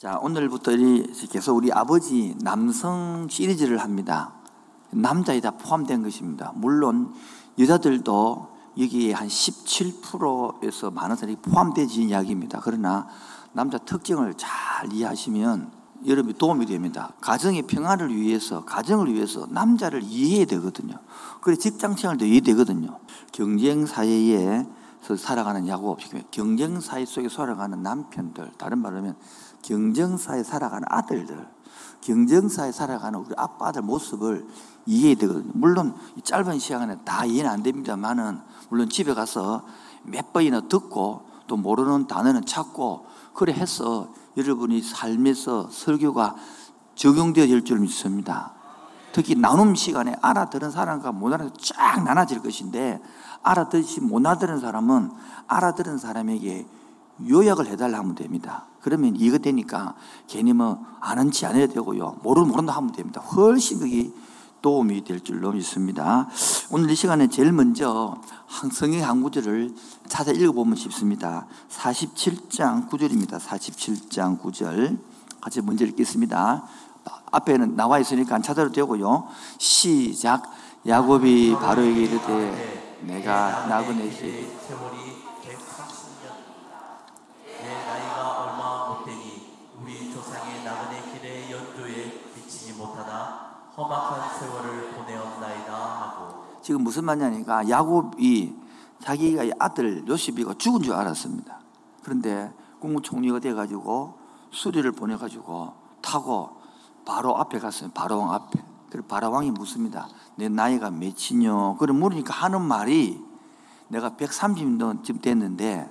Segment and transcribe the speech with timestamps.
[0.00, 0.72] 자, 오늘부터
[1.30, 4.32] 계속 우리 아버지 남성 시리즈를 합니다.
[4.92, 6.52] 남자에 다 포함된 것입니다.
[6.54, 7.12] 물론
[7.58, 12.60] 여자들도 여기에 한 17%에서 많은 사람이 포함되지 이야기입니다.
[12.62, 13.08] 그러나
[13.52, 15.70] 남자 특징을 잘 이해하시면
[16.06, 17.12] 여러분이 도움이 됩니다.
[17.20, 20.94] 가정의 평안을 위해서, 가정을 위해서 남자를 이해해야 되거든요.
[21.42, 23.00] 그래 직장 생활도 이해되거든요.
[23.32, 24.64] 경쟁 사회에서
[25.18, 25.98] 살아가는 야구,
[26.30, 29.16] 경쟁 사회 속에 살아가는 남편들, 다른 말로 하면
[29.62, 31.48] 경쟁사에 살아가는 아들들,
[32.00, 34.46] 경쟁사에 살아가는 우리 아빠들 모습을
[34.86, 35.52] 이해해야 되거든요.
[35.54, 39.64] 물론 짧은 시간 안에 다 이해는 안 됩니다만은 물론 집에 가서
[40.02, 46.36] 몇 번이나 듣고 또 모르는 단어는 찾고 그래 해서 여러분이 삶에서 설교가
[46.94, 48.54] 적용되어질 줄 믿습니다.
[49.12, 53.02] 특히 나눔 시간에 알아들은 사람과 못 알아듣은 쫙 나눠질 것인데
[53.42, 55.10] 알아듣지 못 알아들은 사람은
[55.48, 56.66] 알아들은 사람에게
[57.28, 58.66] 요약을 해달라 하면 됩니다.
[58.80, 59.94] 그러면 이해가 되니까
[60.26, 62.18] 괜히 뭐 아는 지 않아야 되고요.
[62.22, 63.20] 모르는 모른다 하면 됩니다.
[63.20, 64.10] 훨씬 그게
[64.62, 66.28] 도움이 될 줄로 믿습니다.
[66.70, 68.20] 오늘 이 시간에 제일 먼저
[68.72, 69.74] 성경 한 구절을
[70.08, 71.46] 찾아 읽어보면 싶습니다.
[71.70, 73.38] 47장 9절입니다.
[73.38, 74.98] 47장 9절.
[75.40, 76.64] 같이 먼저 읽겠습니다.
[77.32, 79.26] 앞에는 나와 있으니까 안 찾아도 되고요.
[79.58, 80.42] 시작.
[80.86, 84.48] 야곱이 바로에게 이르되 내가 나그네시
[93.80, 98.54] 험악한 세월을 보내었나이다 하고 지금 무슨 말이냐니까 야곱이
[99.00, 101.60] 자기가 아들 요셉이가 죽은 줄 알았습니다.
[102.02, 104.18] 그런데 국무총리가 돼가지고
[104.50, 106.60] 수리를 보내가지고 타고
[107.06, 107.90] 바로 앞에 갔어요.
[107.94, 108.62] 바로왕 앞에.
[108.90, 110.08] 그리고 바로왕이 묻습니다.
[110.36, 111.76] 내 나이가 몇이뇨?
[111.78, 113.24] 그래 물으니까 하는 말이
[113.88, 115.90] 내가 130년 됐는데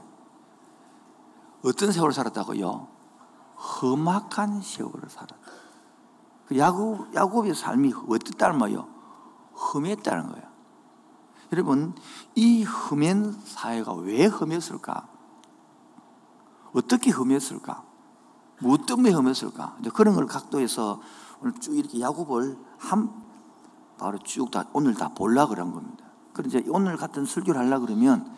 [1.65, 2.87] 어떤 세월을 살았다고요?
[3.81, 5.48] 험악한 세월을 살았다.
[6.49, 8.57] 그 야곱, 야곱의 삶이 어땠다는
[9.53, 10.49] 험했다는 거예요.
[11.51, 11.93] 여러분,
[12.33, 15.07] 이 험한 사회가 왜 험했을까?
[16.73, 17.83] 어떻게 험했을까?
[18.61, 19.77] 뭐 때문에 험했을까?
[19.93, 20.99] 그런 걸 각도에서
[21.41, 23.13] 오늘 쭉 이렇게 야곱을 한,
[23.99, 26.05] 바로 쭉 다, 오늘 다 볼라 그런 겁니다.
[26.33, 28.35] 그런데 오늘 같은 설교를 하려 그러면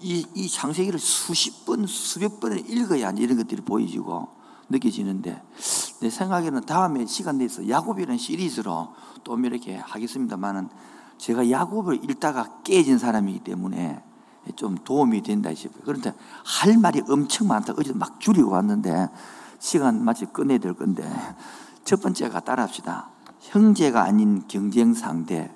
[0.00, 4.28] 이, 이 창세기를 수십 번, 수백 번을 읽어야 이런 것들이 보이지고
[4.68, 5.42] 느껴지는데
[6.00, 10.68] 내 생각에는 다음에 시간 내서 야곱이라는 시리즈로 또 이렇게 하겠습니다만은
[11.18, 14.02] 제가 야곱을 읽다가 깨진 사람이기 때문에
[14.56, 15.82] 좀 도움이 된다 싶어요.
[15.84, 16.12] 그런데
[16.44, 17.74] 할 말이 엄청 많다.
[17.78, 19.08] 어제 막 줄이고 왔는데
[19.58, 21.10] 시간 마치 끝내야 될 건데
[21.84, 23.10] 첫 번째가 따라합시다.
[23.40, 25.54] 형제가 아닌 경쟁 상대.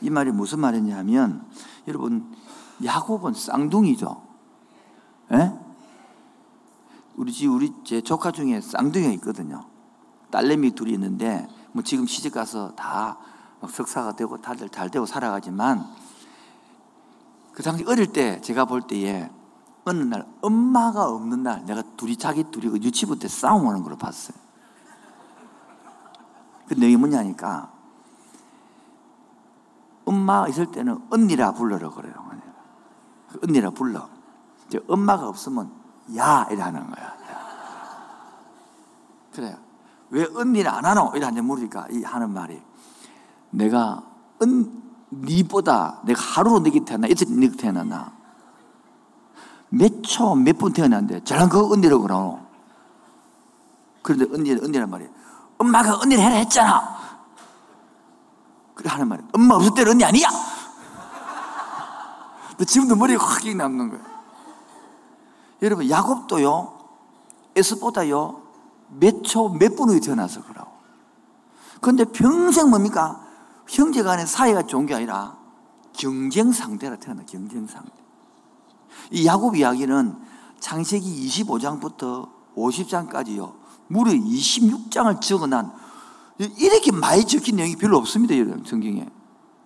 [0.00, 1.46] 이 말이 무슨 말이냐면
[1.88, 2.34] 여러분
[2.84, 4.22] 야곱은 쌍둥이죠.
[5.32, 5.63] 예?
[7.16, 9.66] 우리 집 우리 제 조카 중에 쌍둥이가 있거든요.
[10.30, 13.18] 딸내미 둘이 있는데 뭐 지금 시집 가서 다
[13.68, 15.86] 석사가 되고 다들 잘 되고 살아가지만
[17.52, 19.30] 그 당시 어릴 때 제가 볼 때에
[19.84, 24.36] 어느 날 엄마가 없는 날 내가 둘이 자기 둘이 그 유치부 때 싸움하는 걸 봤어요.
[26.66, 27.70] 근데 이게 뭐냐니까
[30.04, 32.14] 엄마가 있을 때는 언니라 불러라 그래요.
[33.30, 34.08] 그 언니라 불러.
[34.66, 35.83] 이제 엄마가 없으면
[36.16, 37.14] 야 이라는 거야.
[39.34, 39.56] 그래요.
[40.10, 41.12] 왜 언니를 안 하노?
[41.16, 42.60] 이래 물으니까 이 하는 말이.
[43.50, 44.02] 내가
[44.42, 44.82] 은
[45.12, 47.06] 니보다 내가 하루로 너게 태어나?
[47.06, 48.12] 이틀 너게 태어났나?
[49.70, 51.24] 몇 초 몇 분 태어났는데?
[51.24, 52.40] 저랑 그 언니라고 그러노?
[54.02, 55.08] 그런데 언니 언니란 말이
[55.58, 56.94] 엄마가 언니를 해라 했잖아.
[58.74, 60.28] 그래 하는 말이 엄마 없을 때는 언니 아니야!
[62.66, 64.13] 지금도 머리가 확 남는 거야
[65.64, 66.78] 여러분 야곱도요
[67.56, 68.42] 에스보다요
[69.00, 70.70] 몇 초 몇 분 후에 태어나서 그러고.
[71.80, 73.20] 그런데 평생 뭡니까?
[73.66, 75.36] 형제 간의 사이가 좋은 게 아니라
[75.92, 77.90] 경쟁 상대라 태어나 경쟁 상대.
[79.10, 80.16] 이 야곱 이야기는
[80.60, 83.54] 창세기 25장부터 50장까지요
[83.88, 85.72] 무려 26장을 적어난
[86.38, 89.08] 이렇게 많이 적힌 내용이 별로 없습니다 여러분 성경에.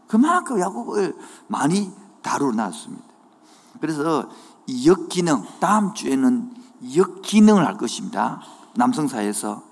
[0.06, 1.16] 그만큼 야곱을
[1.48, 1.92] 많이
[2.22, 3.04] 다루어놨습니다.
[3.80, 4.28] 그래서
[4.86, 6.54] 역기능, 다음 주에는
[6.94, 8.40] 역기능을 할 것입니다.
[8.74, 9.62] 남성사에서.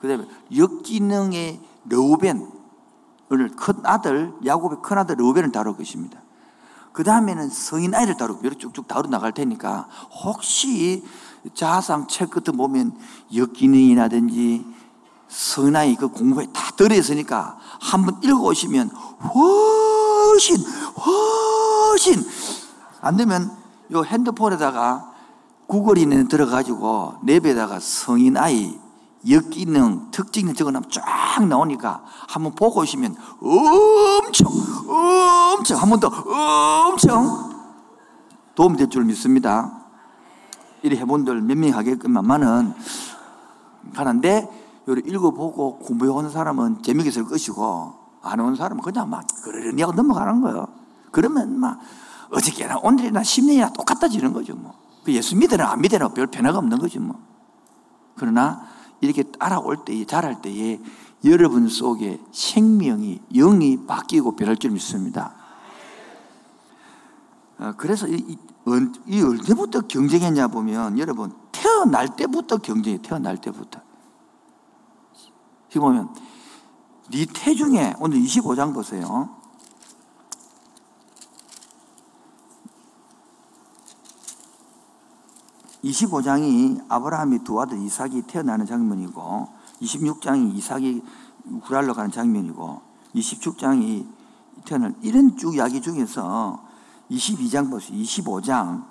[0.00, 0.26] 그 다음에
[0.56, 2.50] 역기능의 르우벤,
[3.30, 6.20] 오늘 큰 아들, 야곱의 큰 아들 르우벤을 다룰 것입니다.
[6.92, 9.88] 그 다음에는 성인 아이를 다루고 쭉쭉 다루 나갈 테니까
[10.22, 11.02] 혹시
[11.52, 12.96] 자상 책 같은 보면
[13.34, 14.64] 역기능이라든지
[15.26, 20.56] 성인 아이 그 공부에 다 들어있으니까 한번 읽어오시면 훨씬,
[21.04, 22.24] 훨씬
[23.00, 25.12] 안 되면 요 핸드폰에다가
[25.66, 28.78] 구글인에 들어가지고 랩에다가 성인 아이
[29.28, 34.52] 역기능 특징을 적어놓으면 쫙 나오니까 한번 보고 오시면 엄청
[34.88, 37.54] 엄청 한 번 더 엄청
[38.54, 39.80] 도움이 될줄 믿습니다.
[40.82, 42.74] 이리 해본들 몇 명이 하겠건만은
[43.94, 44.48] 가는데
[44.86, 49.94] 요리 읽어보고 공부해 오는 사람은 재미있게 쓸 것이고 안 오는 사람은 그냥 막 그러려니 하고
[49.94, 50.66] 넘어가는 거예요.
[51.10, 51.78] 그러면 막
[52.30, 54.74] 어저께나 오늘이나 10년이나 똑같아지는 거죠 뭐.
[55.04, 57.18] 그 예수 믿으나 안 믿으나 별 변화가 없는 거죠 뭐.
[58.16, 58.66] 그러나
[59.00, 60.80] 이렇게 따라올 때에 자랄 때에
[61.24, 65.34] 여러분 속에 생명이 영이 바뀌고 변할 줄 믿습니다.
[67.58, 68.36] 어, 그래서 이,
[69.06, 73.80] 이 언제부터 경쟁했냐 보면 여러분 태어날 때부터 경쟁이 태어날 때부터
[75.68, 76.14] 지금 보면
[77.10, 79.43] 네 태중에 오늘 25장 보세요.
[85.84, 89.48] 25장이 아브라함이 두 아들 이삭이 태어나는 장면이고
[89.82, 91.02] 26장이 이삭이
[91.62, 92.80] 구랄로 가는 장면이고
[93.14, 94.06] 27장이
[94.64, 96.64] 태어날 이런 쭉 이야기 중에서
[97.10, 97.96] 22장 보세요.
[97.98, 98.84] 25장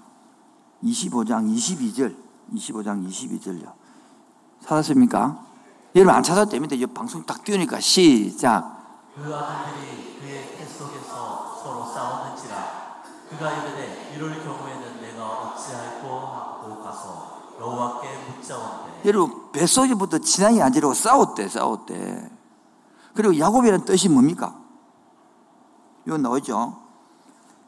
[0.83, 2.15] 25장 22절
[2.53, 3.73] 25장 22절요.
[4.61, 5.45] 찾았습니까?
[5.95, 9.11] 여러분 안 찾았다면 이 방송 딱 띄우니까 시작.
[9.15, 12.55] 그 아들들이 그의 태 속에서 서로 싸웠는지라
[13.29, 16.52] 그가 이르되 이럴 경우에는 내가 어찌할꼬 하고
[19.05, 22.29] 여러분 뱃속에부터 진앙이 안 지르고 싸웠대 싸웠대.
[23.13, 24.59] 그리고 야곱이라는 뜻이 뭡니까?
[26.05, 26.81] 이거 나오죠.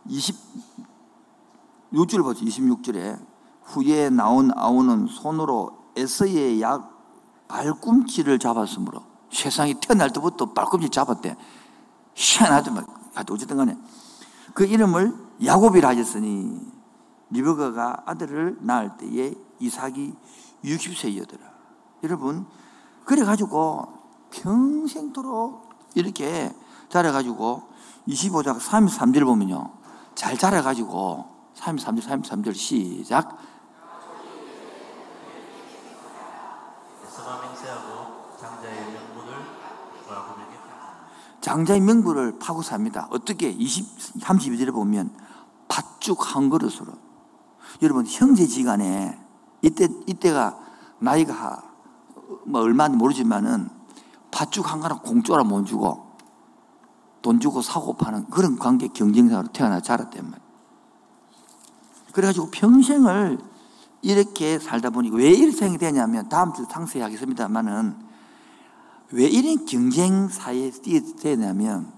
[0.08, 2.46] 26절 보죠.
[2.46, 3.20] 26절에
[3.64, 6.92] 후에 나온 아우는 손으로 에서의 약
[7.48, 11.36] 발꿈치를 잡았으므로 세상이 태어날 때부터 발꿈치 잡았대.
[12.16, 12.86] 희한하더만.
[13.30, 13.78] 어쨌든 간에
[14.54, 15.14] 그 이름을
[15.44, 16.75] 야곱이라 하셨으니
[17.30, 20.14] 리버가가 아들을 낳을 때에 이삭이
[20.64, 21.40] 60세이더라.
[22.04, 22.46] 여러분
[23.06, 23.88] 그래가지고
[24.32, 26.54] 평생토록 이렇게
[26.90, 27.64] 자라가지고
[28.08, 29.72] 25장 33절 보면요.
[30.14, 31.26] 잘 자라가지고
[31.56, 33.38] 33절 33절 시작
[41.46, 43.08] 장자의 명부를 파고 삽니다.
[43.12, 43.50] 어떻게?
[43.50, 45.16] 20, 32절에 보면
[45.68, 47.05] 팥죽 한 그릇으로.
[47.82, 49.20] 여러분, 형제지간에
[49.62, 50.60] 이때, 이때가
[51.00, 51.64] 나이가
[52.46, 53.70] 뭐 얼마인지 모르지만은
[54.32, 56.06] 팥죽 한 그릇 공짜로 못 주고
[57.22, 60.46] 돈 주고 사고 파는 그런 관계 경쟁사로 태어나 자랐단 말이에요.
[62.12, 63.40] 그래가지고 평생을
[64.02, 67.98] 이렇게 살다 보니 왜 이렇게 되냐면 다음 주 상세히 하겠습니다만은
[69.12, 70.72] 왜 이런 경쟁 사이에
[71.20, 71.92] 되냐면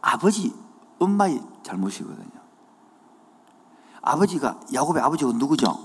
[0.00, 0.54] 아버지,
[0.98, 2.35] 엄마의 잘못이거든요.
[4.06, 5.78] 아버지가 야곱의 아버지가 누구죠?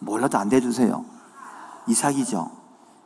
[0.00, 1.04] 몰라도 안 대주세요.
[1.86, 2.50] 이삭이죠.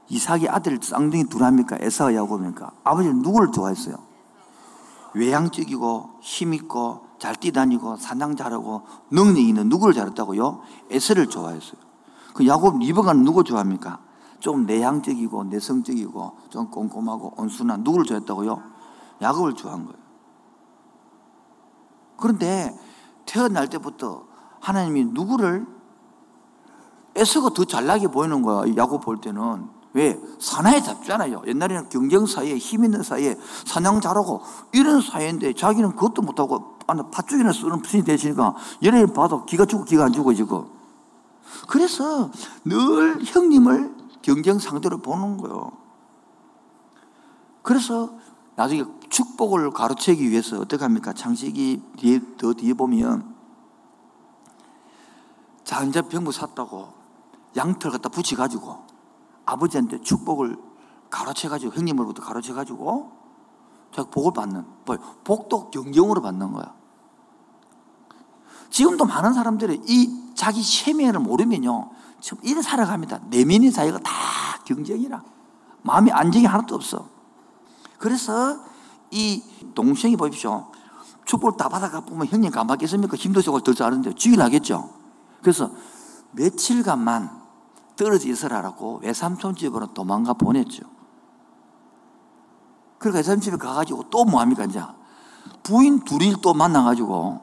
[0.08, 1.76] 이삭이 아들 쌍둥이 둘 합니까?
[1.79, 2.73] 에사와 야곱입니까?
[2.85, 3.97] 아버지는 누구를 좋아했어요?
[5.14, 10.62] 외향적이고 힘있고 잘 뛰다니고 사냥 잘하고 능력 있는 누구를 잘했다고요?
[10.91, 11.81] 에서를 좋아했어요.
[12.35, 14.00] 그 야곱 리버가는 누구 좋아합니까?
[14.38, 18.62] 좀 내향적이고 내성적이고 좀 꼼꼼하고 온순한 누구를 좋아했다고요?
[19.20, 19.99] 야곱을 좋아한 거예요.
[22.17, 22.76] 그런데
[23.31, 24.25] 태어날 때부터
[24.59, 25.65] 하나님이 누구를
[27.15, 28.73] 에서가 더 잘나게 보이는 거야.
[28.76, 29.69] 야곱 볼 때는.
[29.93, 30.21] 왜?
[30.40, 31.43] 사나이 잡잖아요.
[31.47, 36.78] 옛날에는 경쟁 사이에 힘 있는 사이에 사냥 잘하고 이런 사이인데 자기는 그것도 못하고
[37.12, 40.66] 팥죽이나 쓰는 분이 되시니까 얘네 봐도 기가 죽고 기가 안 죽어 지금.
[41.69, 42.31] 그래서
[42.64, 45.71] 늘 형님을 경쟁 상대로 보는 거예요.
[47.62, 48.11] 그래서
[48.61, 51.14] 나중에 축복을 가로채기 위해서 어떻게 합니까?
[51.14, 53.35] 창세기 뒤에, 더 뒤에 보면
[55.64, 56.93] 자, 이제 병부 샀다고
[57.57, 58.85] 양털 갖다 붙여가지고
[59.47, 60.59] 아버지한테 축복을
[61.09, 63.12] 가로채가지고 형님으로부터 가로채가지고
[63.97, 66.75] 자 복을 받는 뭐 복도 경쟁으로 받는 거야.
[68.69, 73.21] 지금도 많은 사람들이 이 자기 체면을 모르면요 지금 이래 살아갑니다.
[73.31, 74.12] 내면의 사이가 다
[74.67, 75.25] 경쟁이라
[75.81, 77.09] 마음이 안정이 하나도 없어.
[78.00, 78.59] 그래서
[79.11, 79.42] 이
[79.75, 80.66] 동생이 보십시오.
[81.26, 83.16] 축복을 다 받아가 보면 형님 안 받겠습니까?
[83.16, 84.90] 힘도 적을 더 잘하는데 죽이나겠죠.
[85.42, 85.71] 그래서
[86.33, 87.30] 며칠간만
[87.97, 90.85] 떨어져 있으라고 외삼촌 집으로 도망가 보냈죠.
[92.99, 94.83] 그러니까 외삼촌 집에 가가지고 또 뭐합니까, 이제?
[95.62, 97.40] 부인 둘이 또 만나가지고,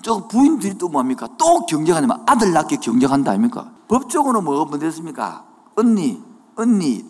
[0.00, 1.28] 저 부인 둘이 또 뭐합니까?
[1.36, 3.70] 또 경쟁하냐면 아들 낳게 경쟁한다 아닙니까?
[3.88, 5.44] 법적으로 뭐가 문제습니까?
[5.76, 6.22] 언니,
[6.56, 7.04] 언니,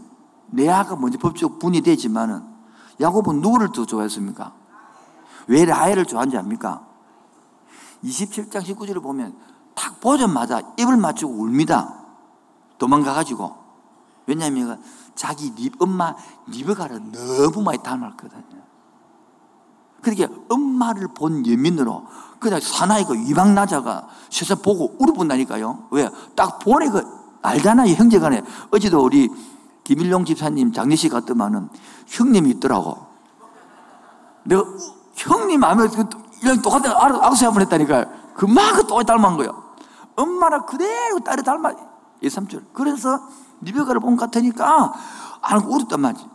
[0.50, 2.47] 레아가 먼저 법적 분이 되지만은
[3.00, 4.52] 야곱은 누구를 더 좋아했습니까?
[5.48, 6.86] 왜 라헬을 좋아하는지 압니까?
[8.04, 9.36] 27장 19절을 보면
[9.74, 11.94] 탁 보자마자 입을 맞추고 울니다.
[12.78, 13.56] 도망가가지고.
[14.26, 14.82] 왜냐하면
[15.14, 16.14] 자기 리, 엄마
[16.46, 18.68] 리베가를 너무 많이 닮았거든요.
[20.00, 22.06] 그러니까 엄마를 본 연민으로
[22.38, 25.88] 그냥 사나이가 위방나자가 세상 보고 울어본다니까요.
[25.90, 26.08] 왜?
[26.36, 27.02] 딱 보니까
[27.42, 27.94] 알잖아요.
[27.94, 28.42] 형제간에.
[28.70, 29.28] 어제도 우리
[29.88, 31.70] 김일용 집사님 장례식 갔더만은
[32.08, 33.06] 형님이 있더라고.
[34.44, 34.62] 내가
[35.14, 35.90] 형님 하면
[36.42, 38.04] 이랑 똑같은 악수 한번 했다니까요.
[38.34, 39.64] 그만큼 또 닮은 거예요.
[40.14, 41.72] 엄마랑 그대로 딸이 닮아.
[42.22, 42.66] 예삼촌.
[42.74, 43.18] 그래서
[43.62, 44.92] 리베가를 본것 같으니까
[45.40, 46.26] 알고 울었단 말이지.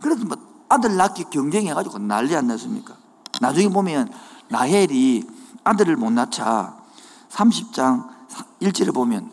[0.00, 0.36] 그래서 뭐
[0.68, 2.96] 아들 낳기 경쟁해가지고 난리 안 났습니까?
[3.40, 4.10] 나중에 보면
[4.48, 5.24] 나헬이
[5.62, 6.76] 아들을 못 낳자
[7.30, 8.08] 30장
[8.60, 9.30] 1절에 보면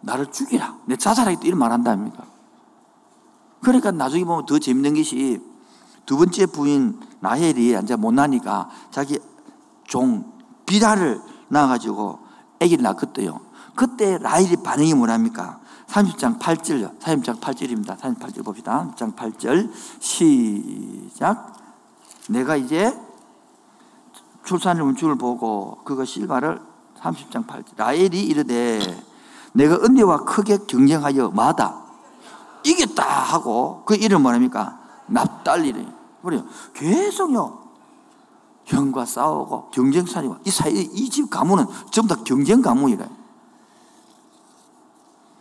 [0.00, 0.78] 나를 죽이라.
[0.86, 2.27] 내 자살하겠다 이런 말 한답니까?
[3.60, 5.40] 그러니까 나중에 보면 더 재밌는 것이
[6.06, 9.18] 두 번째 부인 나헬이 이제 못 나니까 자기
[9.86, 10.32] 종
[10.66, 12.18] 비라를 낳아가지고
[12.60, 13.40] 아기를 낳았대요.
[13.74, 15.60] 그때 라헬이 반응이 뭐랍니까?
[15.88, 16.98] 30장 8절요.
[16.98, 17.98] 30장 8절입니다.
[17.98, 18.90] 38절 봅시다.
[18.96, 21.52] 30장 8절 시작.
[22.28, 22.94] 내가 이제
[24.44, 26.60] 출산의 운축을 보고 그가 실바를
[26.98, 28.80] 30장 8절 라헬이 이르되
[29.52, 31.87] 내가 언니와 크게 경쟁하여 마다
[32.68, 34.80] 이겼다 하고 그 이름 뭐랍니까?
[35.06, 35.86] 납달리래.
[36.22, 36.44] 그래요.
[36.74, 37.68] 계속요.
[38.64, 43.08] 형과 싸우고 경쟁살이고 이 사이 이 집 가문은 전부 다 경쟁 가문이래.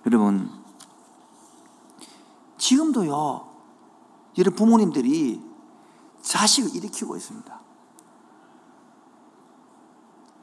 [0.06, 0.50] 여러분
[2.58, 3.48] 지금도요.
[4.38, 5.42] 여러 부모님들이
[6.22, 7.60] 자식을 일으키고 있습니다.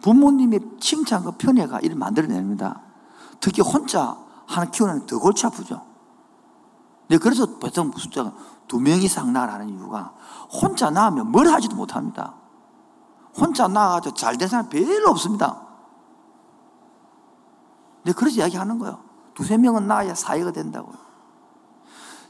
[0.02, 2.82] 부모님의 칭찬과 편애가 이를 만들어냅니다.
[3.40, 5.93] 특히 혼자 하나 키우는 더 골치 아프죠.
[7.08, 8.32] 네, 그래서 보통 숫자가
[8.66, 10.14] 두 명 이상 낳으라는 이유가
[10.50, 12.34] 혼자 낳으면 뭘 하지도 못합니다.
[13.36, 15.66] 혼자 낳아가지고 잘된 사람 별로 없습니다.
[18.04, 19.00] 네, 그래서 이야기 하는 거예요.
[19.34, 20.94] 두세 명은 낳아야 사회가 된다고요.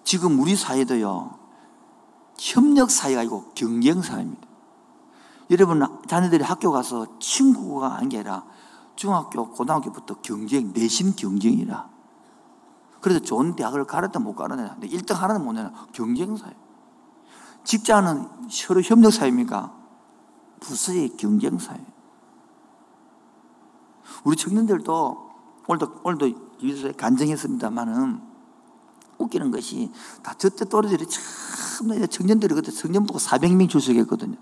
[0.02, 1.38] 지금 우리 사회도요,
[2.38, 4.46] 협력 사회가 아니고 경쟁 사회입니다.
[5.50, 8.44] 여러분, 자녀들이 학교 가서 친구가 아니라
[8.96, 11.93] 중학교, 고등학교부터 경쟁, 내신 경쟁이라.
[13.04, 14.76] 그래서 좋은 대학을 가르다 못 가르냐.
[14.80, 15.70] 근데 1등 하나는 못 내냐.
[15.92, 16.56] 경쟁 사회.
[17.62, 19.74] 직장은 서로 협력 사회입니까?
[20.60, 21.84] 부서의 경쟁 사회.
[24.24, 25.30] 우리 청년들도
[25.68, 26.30] 오늘도, 오늘도
[26.62, 28.22] 유서에 간증했습니다만은
[29.18, 29.92] 웃기는 것이
[30.22, 34.38] 다 저때 또래들이 참 청년들이 그때 청년 보고 400명 출석했거든요.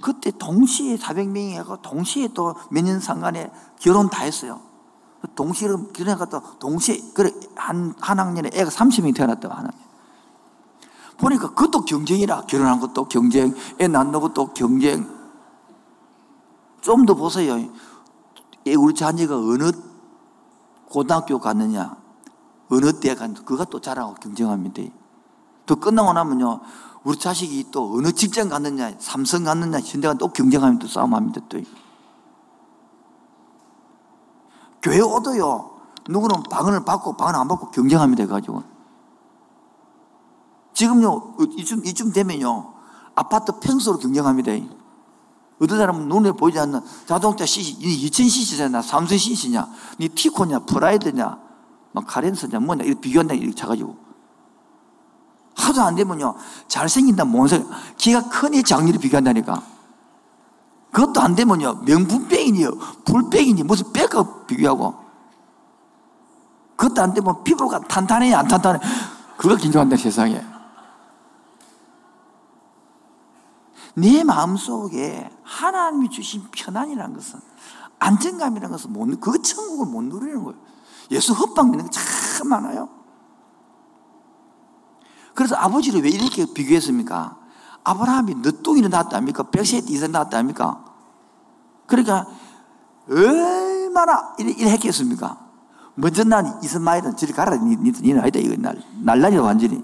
[0.00, 4.69] 그때 동시에 400명이 하고 동시에 또 몇 년 상간에 결혼 다 했어요.
[5.34, 9.70] 동시에 결혼해갖다 동시에 그래 한, 한 학년에 애가 30명이 태어났다고 하나.
[11.18, 15.20] 보니까 그것도 경쟁이라 결혼한 것도 경쟁, 애 낳는 것도 경쟁.
[16.80, 17.56] 좀 더 보세요.
[18.76, 19.70] 우리 자녀가 어느
[20.88, 21.96] 고등학교 갔느냐,
[22.70, 24.82] 어느 대학 갔느냐, 그가 또 자랑하고 경쟁합니다.
[25.66, 26.60] 또 끝나고 나면요,
[27.04, 31.42] 우리 자식이 또 어느 직장 갔느냐, 삼성 갔느냐, 현대가 또 경쟁하면 또 싸움합니다.
[31.48, 31.58] 또.
[34.82, 35.70] 교회 오도요,
[36.08, 38.26] 누구는 방언을 받고 방언 안 받고 경쟁합니다.
[38.26, 38.62] 가지고.
[40.72, 42.72] 지금요, 이쯤, 이쯤 되면요,
[43.14, 44.52] 아파트 평수로 경쟁합니다.
[45.60, 49.68] 어떤 사람은 눈에 보이지 않는 자동차 CC, 2000cc잖아, 삼성 CC냐,
[49.98, 51.38] 니 티코냐, 프라이드냐,
[51.92, 53.94] 막 카렌스냐, 뭐냐, 이렇게 비교한다, 이렇게 차가지고.
[55.56, 56.34] 하도 안 되면요,
[56.68, 57.68] 잘생긴다, 못생
[57.98, 59.62] 기가 크니 장렬히 비교한다니까.
[60.92, 62.70] 그것도 안 되면요, 명품백이니요,
[63.04, 64.94] 불백이니, 무슨 백과 비교하고.
[66.76, 68.80] 그것도 안 되면 피부가 탄탄해, 안 탄탄해.
[69.36, 70.44] 그걸 긴장한다, 세상에.
[73.94, 77.40] 내 마음속에 하나님이 주신 편안이라는 것은
[77.98, 80.58] 안정감이라는 것은 못, 그 천국을 못 누리는 거예요.
[81.10, 82.88] 예수 헛방 믿는 게참 많아요.
[85.34, 87.39] 그래서 아버지를 왜 이렇게 비교했습니까?
[87.84, 89.44] 아브라함이 늦둥이를 낳았답니까?
[89.44, 90.84] 백세 이상 낳았답니까?
[91.86, 92.26] 그러니까
[93.08, 95.38] 얼마나 했겠습니까?
[95.94, 97.56] 먼저 난 이스마엘은 저리 가라.
[97.56, 98.38] 니는 아니다.
[98.38, 99.82] 이거 날, 날라리다 완전히.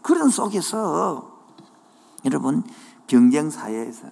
[0.00, 1.30] 그런 속에서
[2.24, 2.62] 여러분
[3.06, 4.08] 경쟁 사회에서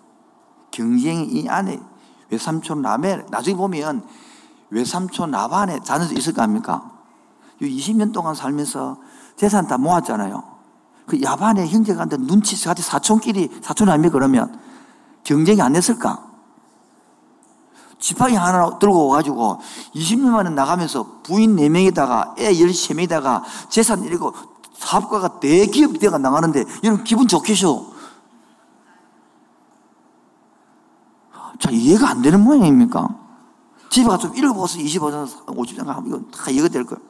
[0.71, 1.81] 경쟁이 이 안에
[2.31, 4.05] 외삼촌 남에 나중에 보면
[4.71, 6.93] 외삼촌 나반에 자녀도 있을 거 아닙니까?
[7.61, 8.99] 20년 동안 살면서
[9.37, 10.60] 재산 다 모았잖아요.
[11.11, 14.57] 그 야반에 형제간데 눈치 같이 사촌끼리 사촌 아닙니까 그러면
[15.25, 16.25] 경쟁이 안 됐을까?
[17.99, 19.59] 지팡이 하나 들고 와가지고
[19.97, 24.33] 20년 만에 나가면서 부인 4명에다가 애 13명에다가 재산 이고
[24.79, 27.93] 사업가가 대기업 대가 나가는데 이런 기분 좋겠죠?
[31.59, 33.09] 자, 이해가 안 되는 모양입니까?
[33.91, 34.85] 집에 가서 좀 읽어보세요.
[34.85, 37.03] 25장, 50장 하면 이거 다 이해가 될 거예요.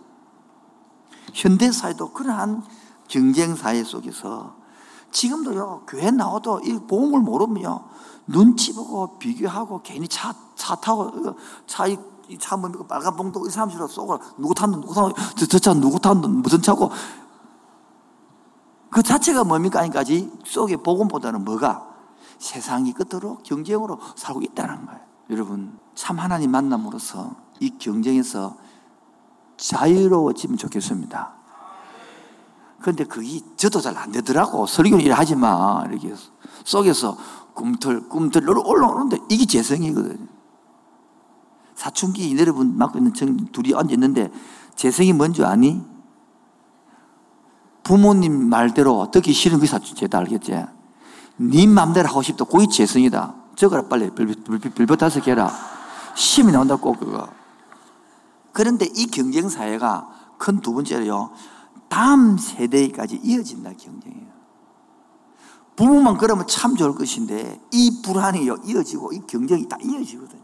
[1.34, 2.64] 현대사회도 그러한
[3.10, 4.54] 경쟁 사회 속에서
[5.10, 7.84] 지금도요, 교회 나와도 이 복음을 모르면요,
[8.28, 11.34] 눈치 보고 비교하고 괜히 차, 차 타고,
[11.66, 11.98] 차, 이,
[12.38, 12.84] 차 뭡니까?
[12.86, 16.30] 빨간 봉도 이 사람 싫어 쏘고, 누구 탔는, 누구 탔는, 저, 저 차 누구 탔는,
[16.42, 16.90] 무슨 차고.
[18.90, 19.80] 그 자체가 뭡니까?
[19.80, 21.88] 아니까지 속에 복음보다는 뭐가?
[22.38, 25.00] 세상이 끝으로 경쟁으로 살고 있다는 거예요.
[25.30, 28.56] 여러분, 참 하나님 만남으로써 이 경쟁에서
[29.56, 31.39] 자유로워지면 좋겠습니다.
[32.80, 34.66] 그런데 그게 저도 잘 안 되더라고.
[34.66, 35.84] 설교 일 하지 마.
[35.90, 36.14] 이렇게
[36.64, 37.16] 속에서
[37.54, 40.26] 꿈틀, 꿈틀 올라오는데 이게 재성이거든요.
[41.74, 44.30] 사춘기 여러분 맡고 있는 청 둘이 앉아있는데
[44.76, 45.82] 재성이 뭔지 아니?
[47.82, 50.52] 부모님 말대로 듣기 싫은 그 사춘기 다 알겠지?
[51.36, 52.44] 네 맘대로 하고 싶다.
[52.44, 53.34] 그게 재성이다.
[53.56, 55.50] 저거라 빨리 별별 다섯 개라.
[56.14, 57.28] 심이 나온다 꼭 그거.
[58.52, 60.08] 그런데 이 경쟁 사회가
[60.38, 61.30] 큰 두 번째로요.
[61.90, 64.30] 다음 세대까지 이어진다 경쟁이에요.
[65.76, 70.42] 부모만 그러면 참 좋을 것인데 이 불안이 이어지고 이 경쟁이 다 이어지거든요.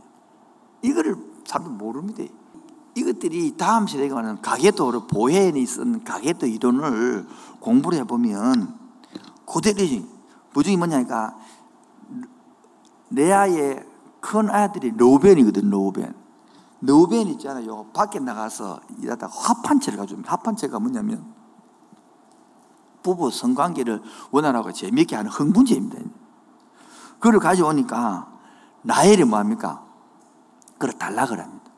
[0.83, 2.25] 이거를 사람들 모릅니다.
[2.97, 7.27] 이것들이 다음 세대가 말하는 가계도를 보혜에 있는 가계도 이론을
[7.61, 8.79] 공부를 해보면
[9.47, 10.05] 그대로
[10.53, 11.37] 무중이 뭐냐니까
[13.11, 13.87] 레아의
[14.21, 16.15] 큰 아들이 로벤이거든 로벤
[16.81, 21.36] 로벤 있잖아요 밖에 나가서 일하다가 합판체를 가져옵니다 합판체가 뭐냐면
[23.07, 25.97] 부부 성관계를 원활하고 재미있게 하는 흥분제입니다
[27.21, 28.29] 그걸 가져오니까
[28.83, 29.87] 나엘이 뭐합니까?
[30.73, 31.71] 그걸 달락을 합니다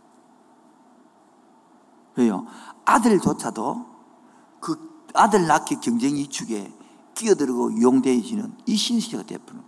[2.17, 2.47] 왜요?
[2.87, 3.87] 아들조차도
[4.61, 6.73] 그 아들 낳기 경쟁 이축에
[7.15, 9.63] 끼어들고 이용되어지는 이 신세가 되어버는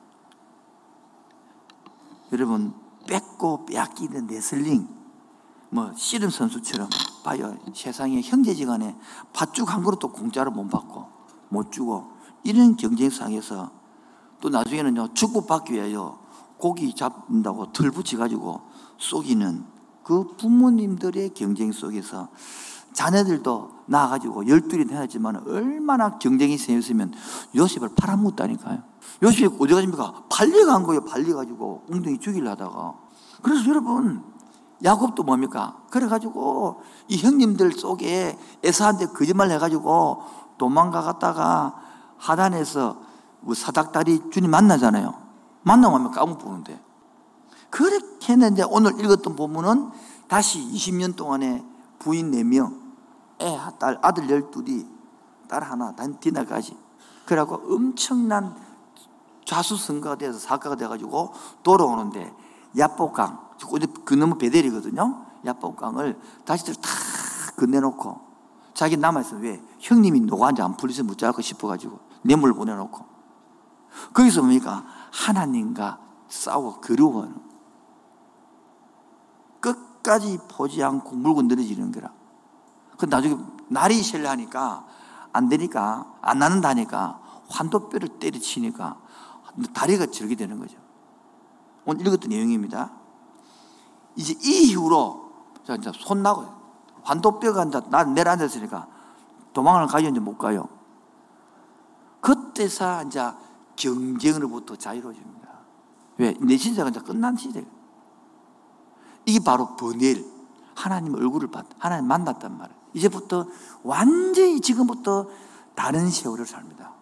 [2.32, 2.74] 여러분
[3.06, 4.88] 뺏고 빼앗기는 레슬링
[5.68, 6.88] 뭐 씨름 선수처럼
[7.22, 8.96] 봐요 세상에 형제지간에
[9.34, 11.19] 팥죽 한 그릇도 공짜로 못 받고
[11.50, 13.70] 못 주고 이런 경쟁상에서
[14.40, 16.18] 또 나중에는요 축복 받기 위하여
[16.56, 18.60] 고기 잡는다고 털 붙여가지고
[18.98, 19.64] 쏘기는
[20.02, 22.28] 그 부모님들의 경쟁 속에서
[22.92, 27.12] 자녀들도 나와가지고 열둘이 되었지만 얼마나 경쟁이 세였으면
[27.54, 28.82] 요셉을 팔아먹었다니까요.
[29.22, 30.24] 요셉이 어디 가십니까?
[30.30, 31.04] 팔려간 거예요.
[31.04, 32.94] 팔려가지고 웅덩이 죽이려 하다가.
[33.42, 34.22] 그래서 여러분,
[34.82, 35.82] 야곱도 뭡니까?
[35.90, 40.22] 그래가지고 이 형님들 속에 에사한테 거짓말 해가지고
[40.60, 41.74] 도망가 갔다가
[42.18, 43.00] 하단에서
[43.40, 45.14] 뭐 사닥다리 주님 만나잖아요.
[45.62, 46.78] 만나고 하면 까먹 보는데.
[47.70, 49.90] 그렇게 했는데 오늘 읽었던 본문은
[50.28, 51.64] 다시 20년 동안에
[51.98, 52.78] 부인 4명,
[53.40, 54.86] 애, 딸, 아들 12이,
[55.48, 56.76] 딸 하나, 단 디나까지.
[57.24, 58.54] 그래갖고 엄청난
[59.46, 62.34] 좌수성가가 돼서 사과가 돼가지고 돌아오는데
[62.76, 63.48] 야복강,
[64.04, 65.24] 그 너무 베델이거든요.
[65.46, 66.90] 야복강을 다시들 다
[67.56, 68.29] 건네놓고
[68.80, 69.36] 자기 남아있어.
[69.36, 69.62] 왜?
[69.78, 73.04] 형님이 노가한지 안 풀리서 묻자고 싶어가지고 뇌물 보내놓고
[74.14, 74.86] 거기서 뭡니까?
[75.12, 77.36] 하나님과 싸워 그리워하는
[79.60, 82.10] 끝까지 보지 않고 물고 늘어지는 거라.
[82.96, 83.36] 그 나중에
[83.68, 84.86] 날이 셀라니까
[85.34, 88.96] 안 되니까 안 나는다니까 환도뼈를 때려치니까
[89.74, 90.78] 다리가 저렇게 되는 거죠.
[91.84, 92.92] 오늘 읽었던 내용입니다.
[94.16, 95.32] 이제 이 이후로
[95.66, 96.59] 자 이제 손 나고
[97.10, 98.86] 환도뼈가 이제 나 내려앉았으니까
[99.52, 100.68] 도망을 가요 이제 못 가요.
[102.20, 103.32] 그때서 이제
[103.74, 105.48] 경쟁으로부터 자유로워집니다.
[106.18, 106.34] 왜?
[106.40, 107.66] 내 시대가 이제 끝난 시대.
[109.26, 110.30] 이게 바로 번일.
[110.76, 112.80] 하나님 얼굴을 봤, 하나님 만났단 말이에요.
[112.94, 113.46] 이제부터
[113.82, 115.28] 완전히 지금부터
[115.74, 116.92] 다른 세월을 삽니다.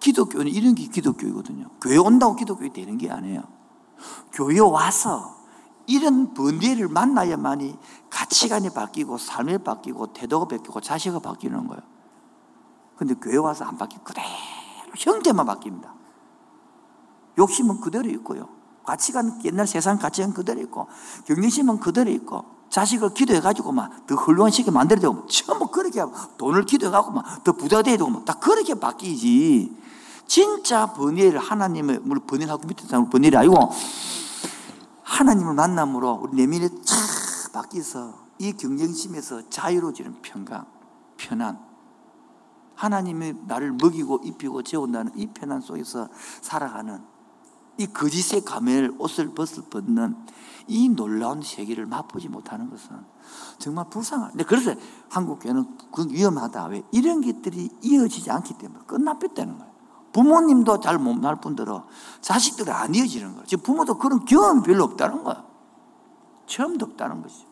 [0.00, 1.68] 기독교는 이런 게 기독교이거든요.
[1.80, 3.42] 교회 온다고 기독교가 되는 게 아니에요.
[4.32, 5.41] 교회 와서
[5.86, 7.76] 이런 번뇌를 만나야만이
[8.10, 11.82] 가치관이 바뀌고 삶이 바뀌고 태도가 바뀌고 자세가 바뀌는 거예요.
[12.96, 14.26] 근데 교회 와서 안 바뀌고 그대로
[14.96, 15.90] 형태만 바뀝니다.
[17.38, 18.48] 욕심은 그대로 있고요.
[18.84, 20.88] 가치관, 옛날 세상 가치관 그대로 있고,
[21.26, 27.44] 경쟁심은 그대로 있고, 자식을 기도해가지고 막 더 훌륭하시게 만들어야 전부 그렇게 하고, 돈을 기도해가지고 막
[27.44, 29.76] 더 부자가 돼야 되고, 다 그렇게 바뀌지.
[30.26, 33.70] 진짜 번뇌를 하나님을, 물론 번뇌하고 밑에 사람 번뇌이 아니고,
[35.02, 40.66] 하나님을 만남으로 우리 내면이 쫙 바뀌어서 이 경쟁심에서 자유로워지는 평강,
[41.16, 41.60] 편안.
[42.74, 46.08] 하나님이 나를 먹이고 입히고 재운다는 이 편안 속에서
[46.40, 47.04] 살아가는
[47.78, 50.16] 이 거짓의 가면을 옷을 벗을 벗는
[50.66, 52.90] 이 놀라운 세계를 맛보지 못하는 것은
[53.58, 54.32] 정말 불쌍한.
[54.46, 54.74] 그래서
[55.08, 56.66] 한국 교회는 그 위험하다.
[56.66, 56.82] 왜?
[56.92, 59.71] 이런 것들이 이어지지 않기 때문에 끝나뺐다는 거예요.
[60.12, 61.84] 부모님도 잘 못날 뿐더러
[62.20, 63.46] 자식들이 안 이어지는 거예요.
[63.46, 65.42] 지금 부모도 그런 경험이 별로 없다는 거예요.
[66.46, 67.46] 처음도 없다는 것이죠.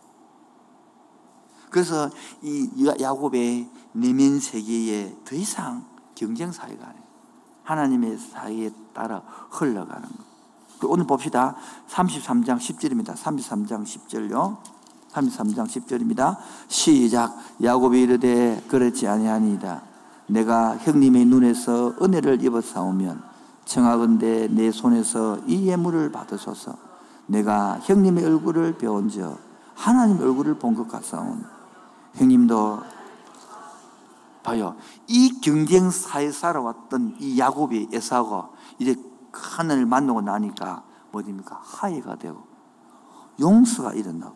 [1.70, 2.10] 그래서
[2.42, 7.04] 이 야- 야곱의 내면 세계에 더 이상 경쟁 사회가 아니에요.
[7.64, 10.30] 하나님의 사회에 따라 흘러가는 것.
[10.78, 11.56] 그리고 오늘 봅시다.
[11.88, 13.14] 33장 10절입니다.
[13.14, 14.58] 33장 10절요.
[15.12, 16.36] 33장 10절입니다.
[16.68, 17.36] 시작.
[17.62, 19.82] 야곱이 이르되 그렇지 아니하니이다.
[20.30, 23.22] 내가 형님의 눈에서 은혜를 입어 싸우면
[23.64, 26.76] 청하건대 내 손에서 이 예물을 받으소서.
[27.26, 29.38] 내가 형님의 얼굴을 배운저
[29.74, 31.42] 하나님의 얼굴을 본 것 같사오니
[32.14, 32.80] 형님도
[34.42, 34.74] 봐요.
[35.06, 38.96] 이 경쟁 사에 살아왔던 이 야곱이 에사가 이제
[39.32, 41.60] 하나님을 만나고 나니까 뭐입니까?
[41.62, 42.42] 하이가 되고
[43.38, 44.34] 용서가 일어나고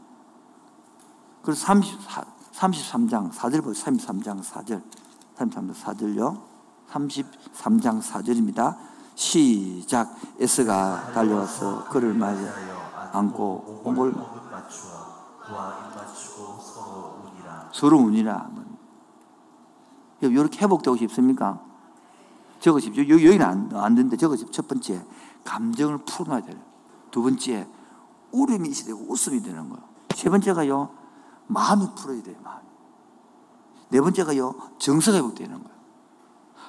[1.42, 3.85] 그래서 34, 33장 4절 보세요.
[3.96, 4.83] 33장 4절.
[5.37, 6.40] 33장 4절요.
[6.90, 8.77] 33장 4절입니다.
[9.14, 10.16] 시작.
[10.40, 12.53] 에스가 달려와서 그를 맞아
[13.12, 14.90] 안고 옹골 맞추어
[15.44, 18.51] 그와 입 맞추고 서로 운이라 서로 운이라.
[20.20, 21.61] 이렇게 회복되고 싶습니까?
[22.61, 23.03] 적으십시오.
[23.03, 24.51] 여기, 여기는 안, 안 되는데 적으십시오.
[24.51, 25.05] 첫 번째,
[25.44, 26.57] 감정을 풀어놔야 돼요.
[27.11, 27.68] 두 번째,
[28.33, 29.85] 울음이 있어야 되고 웃음이 되는 거예요.
[30.14, 30.88] 세 번째가요,
[31.47, 32.63] 마음이 풀어야 돼요, 마음이.
[33.94, 35.78] 네 번째가요, 정서가 회복되는 거예요.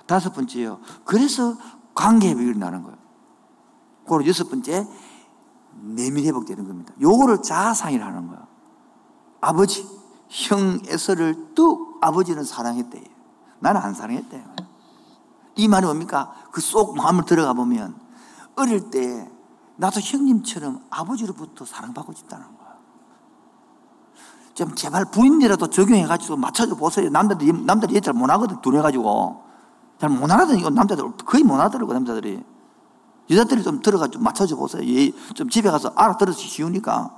[0.05, 1.57] 다섯 번째요, 그래서
[1.95, 2.99] 관계 회복이 일어나는 거예요.
[4.07, 4.87] 그리고 여섯 번째,
[5.73, 6.93] 내면 회복되는 겁니다.
[7.01, 8.45] 요거를 자아상이라 하는 거예요.
[9.41, 9.89] 아버지,
[10.29, 13.03] 형 에서를 또 아버지는 사랑했대.
[13.57, 14.45] 나는 안 사랑했대.
[15.55, 16.31] 이 말이 뭡니까?
[16.51, 17.99] 그쏙 마음을 들어가 보면
[18.55, 19.27] 어릴 때
[19.77, 22.64] 나도 형님처럼 아버지로부터 사랑받고 싶다는 거야.
[24.55, 27.09] 좀 제발 부인이라도 적용해가지고 맞춰줘 보세요.
[27.09, 29.43] 남자들이, 남자들이 잘 못하거든, 둔해가지고.
[29.99, 31.11] 잘 못하거든, 남자들.
[31.25, 32.41] 거의 못하더라고, 남자들이.
[33.29, 34.81] 여자들이 좀 들어가 좀 맞춰줘 보세요.
[34.83, 37.11] 얘좀 집에 가서 알아들어서 쉬우니까.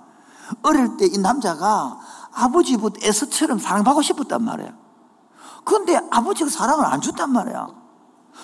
[0.64, 2.00] 어릴 때 이 남자가
[2.34, 4.72] 아버지부터 에서처럼 사랑받고 싶었단 말이에요.
[5.64, 7.68] 그런데 아버지가 사랑을 안 줬단 말이야.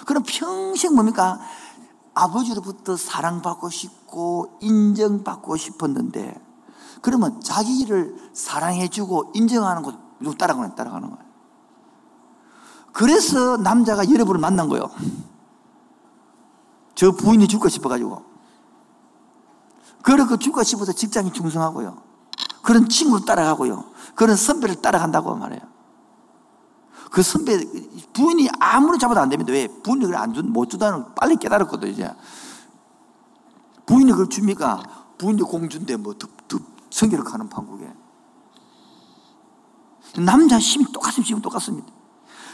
[0.06, 1.40] 그럼 평생 뭡니까?
[2.14, 6.43] 아버지로부터 사랑받고 싶고 인정받고 싶었는데
[7.04, 11.24] 그러면 자기를 사랑해주고 인정하는 것 누구 따라가는 따라가는 거예요.
[12.94, 14.90] 그래서 남자가 여러분을 만난 거예요.
[16.96, 18.24] 저 부인이 죽고 싶어가지고.
[20.02, 22.02] 그렇게 죽고 싶어서 직장에 충성하고요.
[22.62, 23.84] 그런 친구를 따라가고요.
[24.16, 25.60] 그런 선배를 따라간다고 말해요.
[27.12, 27.60] 그 선배,
[28.14, 29.52] 부인이 아무리 잡아도 안 됩니다.
[29.52, 29.68] 왜?
[29.68, 32.10] 부인이 그걸 안 준, 못 주다는 걸 빨리 깨달았거든, 이제.
[33.86, 34.82] 부인이 그걸 줍니까?
[35.18, 37.92] 부인이 공주인데 뭐, 득, 득, 성기를 가는 판국에.
[40.18, 41.28] 남자 힘이 똑같습니다.
[41.28, 41.88] 힘이 똑같습니다.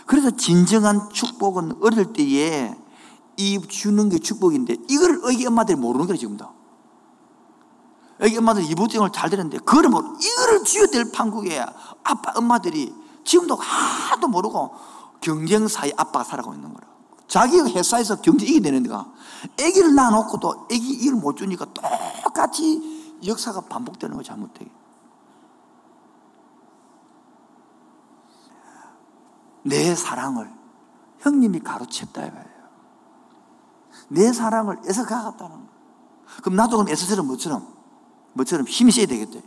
[0.06, 2.74] 그래서 진정한 축복은 어릴 때에
[3.36, 6.48] 이 주는 게 축복인데 이걸 애기 엄마들이 모르는 거예요, 지금도.
[8.22, 11.60] 애기 엄마들 이보증을 잘 되는데 그걸 모르 이거를 쥐어야 될 판국에
[12.04, 14.74] 아빠 엄마들이 지금도 하나도 모르고
[15.22, 16.88] 경쟁사에 아빠가 살아가고 있는 거라.
[17.28, 19.06] 자기가 회사에서 경쟁이 되는 데가
[19.58, 21.66] 애기를 낳아놓고도 애기 일을 못 주니까
[22.24, 24.72] 똑같이 역사가 반복되는 거 잘못되게.
[29.64, 30.52] 내 사랑을
[31.20, 32.60] 형님이 가로챘다 이거예요.
[34.10, 35.70] 내 사랑을 애서 가 갔다는 거.
[36.44, 37.68] 그럼 나도 그럼 애서처럼 뭐처럼
[38.34, 39.44] 뭐처럼 힘이 세야 되겠대.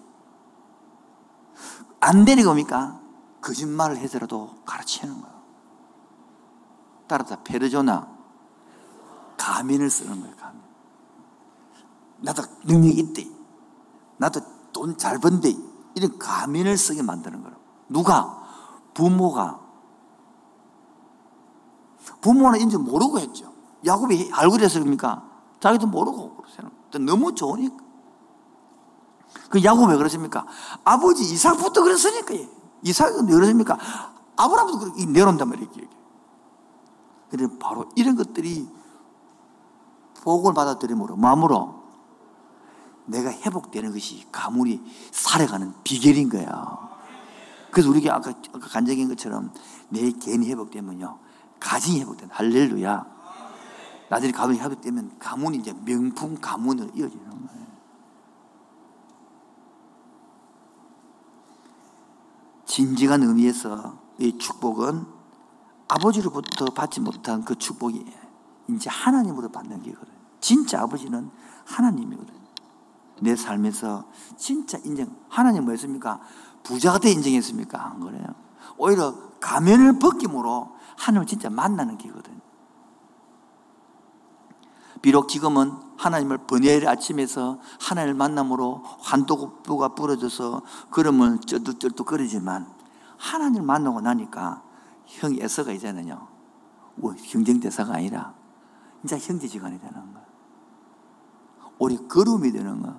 [2.01, 3.01] 안 되는 겁니까?
[3.41, 5.43] 거짓말을 해서라도 가르치는 거예요.
[7.07, 8.09] 따라서 페르조나
[9.37, 10.37] 가면을 쓰는 거예요.
[10.37, 10.63] 가면.
[12.21, 13.32] 나도 능력이 있대.
[14.23, 14.41] 나도
[14.73, 15.53] 돈 잘 번대.
[15.95, 17.57] 이런 가면을 쓰게 만드는 거예요.
[17.89, 18.41] 누가?
[18.95, 19.61] 부모가.
[22.21, 23.53] 부모는 인지 모르고 했죠.
[23.85, 25.29] 야곱이 알고 그럽니까?
[25.59, 26.71] 자기도 모르고 그러세요.
[27.05, 27.77] 너무 좋으니까.
[29.51, 30.47] 그 야곱이 왜 그러십니까?
[30.85, 32.35] 아버지 이삭부터 그랬으니까.
[32.85, 33.77] 이삭은 왜 그러십니까?
[34.37, 35.71] 아브라함도 그렇게 내놓는단 말이에요.
[37.29, 38.69] 그래 바로 이런 것들이
[40.23, 41.82] 복을 받아들임으로 마음으로
[43.07, 46.91] 내가 회복되는 것이 가문이 살아가는 비결인 거야.
[47.71, 49.53] 그래서 우리가 아까 아까 간증인 것처럼
[49.89, 51.19] 내 개인이 회복되면요
[51.59, 52.35] 가정이 회복된다.
[52.37, 53.13] 할렐루야.
[54.09, 57.67] 나중에 가문이 회복되면 가문이 이제 명품 가문으로 이어지는 거예요.
[62.67, 65.07] 진정한 의미에서 이 축복은
[65.89, 68.05] 아버지로부터 받지 못한 그 축복이
[68.69, 70.17] 이제 하나님으로 받는 게거든요.
[70.41, 71.31] 진짜 아버지는
[71.65, 72.42] 하나님이거든요.
[73.21, 74.05] 내 삶에서
[74.37, 76.21] 진짜 인정, 하나님 뭐였습니까?
[76.63, 77.85] 부자가 돼 인정했습니까?
[77.85, 78.25] 안 그래요.
[78.77, 82.41] 오히려 가면을 벗김으로 하나님을 진짜 만나는 게거든요.
[85.03, 92.67] 비록 지금은 하나님을 번외의 아침에서 하나님을 만남으로 환도가 부러져서 그러면 쩔뚝쩔뚝거리지만
[93.19, 94.63] 하나님을 만나고 나니까
[95.07, 96.29] 형 에서가 이제는요
[96.95, 98.35] 뭐 경쟁 대사가 아니라
[99.05, 100.22] 이제 형제지간이 되는 거야.
[101.83, 102.97] 우리 걸음이 되는 거야.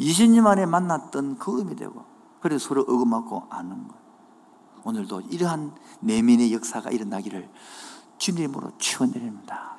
[0.00, 2.02] 20년 만에 만났던 걸음이 되고
[2.40, 3.98] 그래서 서로 어긋맞고 아는 거야.
[4.84, 7.50] 오늘도 이러한 내면의 역사가 일어나기를
[8.16, 9.76] 주님으로 축원드립니다.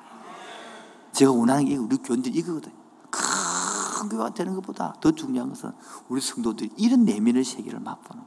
[1.10, 2.74] 제가 원하는 게 우리 교인들 이거거든요.
[3.10, 5.72] 큰 교회가 되는 것보다 더 중요한 것은
[6.08, 8.22] 우리 성도들이 이런 내면의 세계를 맛보는.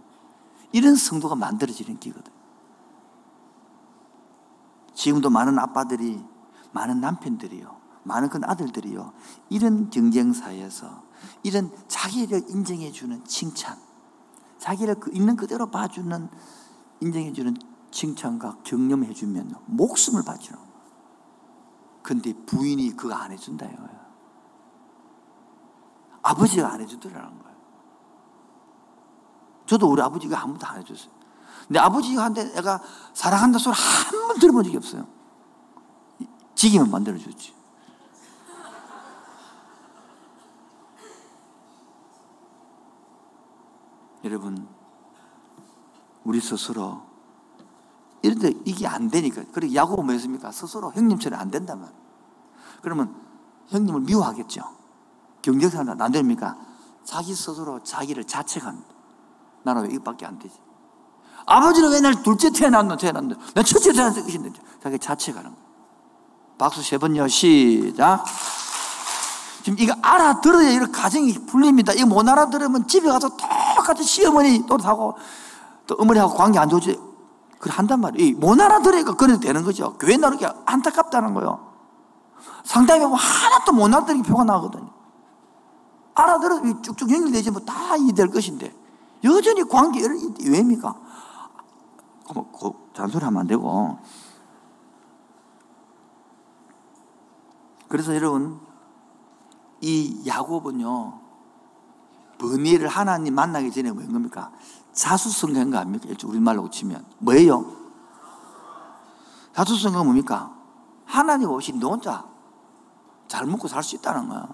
[0.73, 2.33] 이런 성도가 만들어지는 기거든.
[4.93, 6.21] 지금도 많은 아빠들이,
[6.73, 9.13] 많은 남편들이요, 많은 큰 아들들이요,
[9.49, 11.03] 이런 경쟁사에서
[11.43, 13.77] 이런 자기를 인정해주는 칭찬,
[14.57, 16.29] 자기를 그 있는 그대로 봐주는,
[17.01, 17.55] 인정해주는
[17.91, 20.59] 칭찬과 경념해주면 목숨을 바치는.
[22.01, 23.99] 근데 부인이 그거 안 해준다 이거예요.
[26.21, 27.57] 아버지가 안 해주더라는 거예요.
[29.65, 31.11] 저도 우리 아버지가 아무도 안 해줬어요.
[31.67, 32.81] 근데 아버지가 한테 내가
[33.13, 35.07] 사랑한다 소리 한 번 들어본 적이 없어요.
[36.55, 37.58] 지기만 만들어줬지.
[44.23, 44.67] 여러분,
[46.23, 47.01] 우리 스스로
[48.21, 49.43] 이런데 이게 안 되니까.
[49.53, 50.51] 그리고 야구가 뭐였습니까?
[50.51, 51.91] 스스로 형님처럼 안 된다면.
[52.81, 53.15] 그러면
[53.69, 54.61] 형님을 미워하겠죠.
[55.41, 56.57] 경쟁사는 안 됩니까?
[57.03, 58.87] 자기 스스로 자기를 자책합니다.
[59.63, 60.55] 나는 왜 이것밖에 안 되지?
[61.45, 63.35] 아버지는 왜 날 둘째 태어났노, 태어났노?
[63.55, 64.51] 난 첫째 태어났을 것인데.
[64.83, 65.69] 자기 자책하는 거예요.
[66.57, 67.27] 박수 세 번요.
[67.29, 68.25] 시작.
[69.63, 71.93] 지금 이거 알아들어야 이런 가정이 풀립니다.
[71.93, 75.17] 이거 못 알아들으면 집에 가서 똑같이 시어머니 또 하고
[75.87, 76.99] 또 어머니하고 관계 안 좋지.
[77.59, 78.37] 그걸 한단 말이에요.
[78.37, 79.95] 못 알아들으니까 그래도 되는 거죠.
[79.97, 81.67] 교회 나오는 게 안타깝다는 거예요.
[82.63, 84.89] 상담해 보면 하나도 못 알아듣는 표가 나거든요.
[86.13, 88.73] 알아들어도 쭉쭉 연결되지 뭐 다 이될 것인데
[89.23, 90.01] 여전히 관계
[90.45, 90.95] 왜입니까?
[92.27, 93.97] 그 잔소리하면 안 되고
[97.87, 98.59] 그래서 여러분
[99.81, 101.19] 이 야곱은요
[102.37, 104.51] 번뇌를 하나님 만나기 전에 뭐인 겁니까?
[104.93, 106.07] 자수성가한 거 아닙니까?
[106.25, 107.65] 우리말로 치면 뭐예요?
[109.53, 110.55] 자수성가가 뭡니까?
[111.05, 112.25] 하나님 없이 너 혼자
[113.27, 114.47] 잘 먹고 살 수 있다는 거야.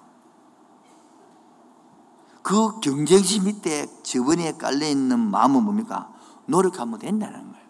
[2.41, 6.13] 그 경쟁심 밑에 저번에 깔려있는 마음은 뭡니까?
[6.45, 7.65] 노력하면 된다는 거예요.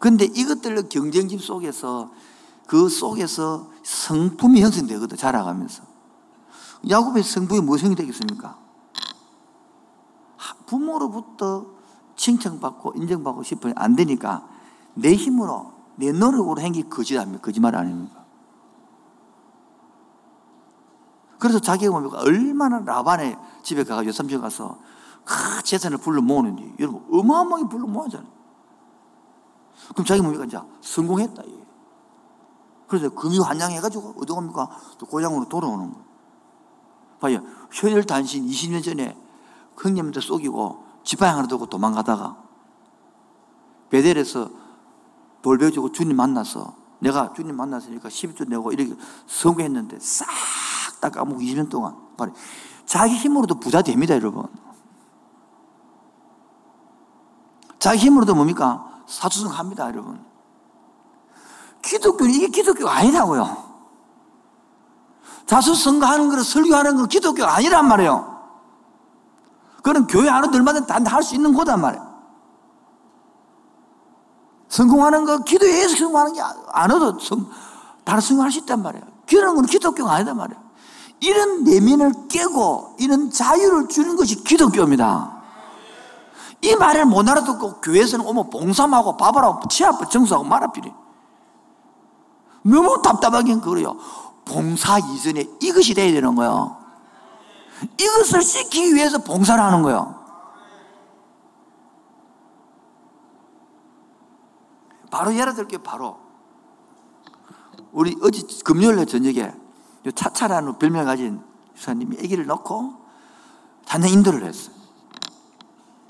[0.00, 2.10] 근데 이것들을 경쟁심 속에서
[2.66, 5.91] 그 속에서 성품이 형성되거든, 자라가면서.
[6.88, 8.58] 야곱의 성품이 무엇이 형성되겠습니까?
[10.66, 11.66] 부모로부터
[12.16, 14.48] 칭찬받고 인정받고 싶으면 안 되니까
[14.94, 17.44] 내 힘으로, 내 노력으로 행기 거짓 아닙니까?
[17.44, 18.24] 거짓말 아닙니까?
[21.38, 22.20] 그래서 자기가 뭡니까?
[22.20, 24.78] 얼마나 라반의 집에 가서 여삼촌 가서
[25.24, 28.30] 그 재산을 불러 모으는지 여러분 어마어마하게 불러 모아잖아요.
[29.90, 30.44] 그럼 자기 뭡니까?
[30.44, 31.42] 이제 성공했다.
[32.86, 34.68] 그래서 금이 환장해가지고 어디 갑니까?
[34.98, 36.11] 또 고향으로 돌아오는 거예요.
[37.22, 37.42] 봐요.
[37.72, 39.16] 혈혈 단신 20년 전에
[39.80, 42.36] 형님한테 속이고 지팡이 하나 들고 도망가다가
[43.88, 44.50] 베델에서
[45.40, 48.94] 돌배주고 주님 만나서 내가 주님 만났으니까 12조 내고 이렇게
[49.26, 50.26] 성공했는데 싹
[51.02, 51.96] 다 까먹고 20년 동안
[52.86, 54.46] 자기 힘으로도 부자 됩니다 여러분
[57.80, 59.02] 자기 힘으로도 뭡니까?
[59.08, 60.24] 사주성 합니다 여러분
[61.82, 63.71] 기독교는 이게 기독교가 아니라고요
[65.46, 68.32] 자수성가하는 거를 설교하는 건 기독교가 아니란 말이에요.
[69.82, 72.12] 그건 교회 안에 들마다 다할 수 있는 거단 말이에요.
[74.68, 76.40] 성공하는 거 기도해서 성공하는 게
[76.72, 77.18] 안해도
[78.04, 79.04] 다른 성공할 수 있단 말이에요.
[79.26, 80.62] 기도하는 건 기독교가 아니단 말이에요.
[81.20, 85.42] 이런 내면을 깨고 이런 자유를 주는 것이 기독교입니다.
[86.62, 90.92] 이 말을 못 알아듣고 교회에서는 오면 봉사하고 밥하라고 치아프 정수하고 말아필이
[92.62, 93.96] 너무 답답하긴 그래요.
[94.52, 96.76] 봉사 이전에 이것이 돼야 되는 거예요.
[97.98, 100.20] 이것을 시키기 위해서 봉사를 하는 거예요.
[105.10, 106.18] 바로 예를 들게요, 바로.
[107.92, 109.52] 우리 어제 금요일날 저녁에
[110.14, 111.42] 차차라는 별명 가진
[111.76, 112.94] 유사님이 아기를 넣고
[113.86, 114.74] 단양 인도를 했어요.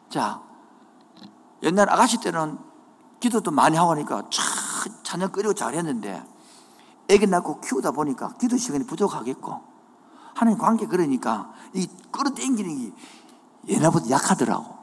[0.08, 0.42] 자,
[1.62, 2.58] 옛날 아가씨 때는
[3.18, 4.24] 기도도 많이 하고 하니까
[5.02, 6.31] 찬양 끓이고 잘했는데
[7.12, 9.60] 아기 낳고 키우다 보니까 기도 시간이 부족하겠고
[10.34, 12.92] 하나님 관계 그러니까 이 끌어당기는 게
[13.68, 14.76] 옛날보다 약하더라고.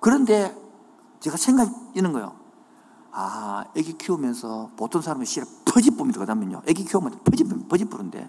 [0.00, 0.56] 그런데
[1.20, 2.34] 제가 생각이 있는 거예요.
[3.12, 6.62] 아, 애기 키우면서 보통 사람은 씨를 퍼지 뿜이 들어가다면요.
[6.66, 8.28] 애기 키우면 퍼지 뿜, 퍼지 뿌는데.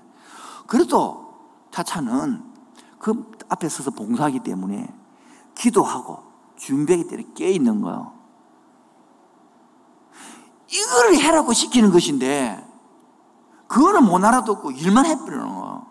[0.67, 1.33] 그래도
[1.71, 2.43] 차차는
[2.99, 4.93] 그 앞에 서서 봉사하기 때문에
[5.55, 6.19] 기도하고
[6.57, 8.13] 준비하기 때문에 깨 있는 거예요.
[10.73, 12.63] 이거를 해라고 시키는 것인데,
[13.67, 15.85] 그거는 못 알아듣고 일만 해버리는 거예요.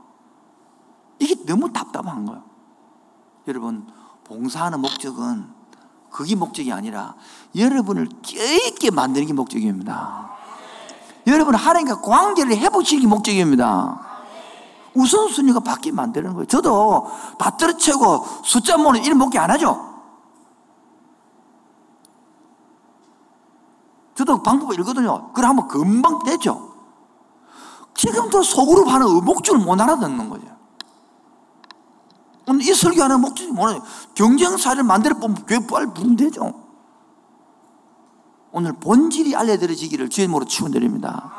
[1.18, 2.42] 이게 너무 답답한 거예요.
[3.48, 3.86] 여러분,
[4.24, 5.46] 봉사하는 목적은
[6.10, 7.14] 그게 목적이 아니라
[7.56, 10.30] 여러분을 깨있게 만드는 게 목적입니다.
[11.26, 14.00] 여러분 하나님과 관계를 회복시키는 게 목적입니다.
[14.94, 16.46] 우선순위가 바뀌면 안 되는 거예요.
[16.46, 19.91] 저도 다 떨어치고 숫자 모는 이런 목적 안 하죠.
[24.14, 25.32] 저도 방법을 읽거든요.
[25.32, 26.72] 그래 하면 금방 되죠.
[27.94, 30.46] 지금도 속으로 하는 목적을 못 알아듣는 거죠.
[32.48, 33.80] 오늘 이 설교하는 목적이 뭐냐?
[34.14, 36.52] 경쟁사를 만들어 보면 교회 빨리 부르면 되죠.
[38.50, 41.32] 오늘 본질이 알려드려지기를 주의 이름으로 축원드립니다.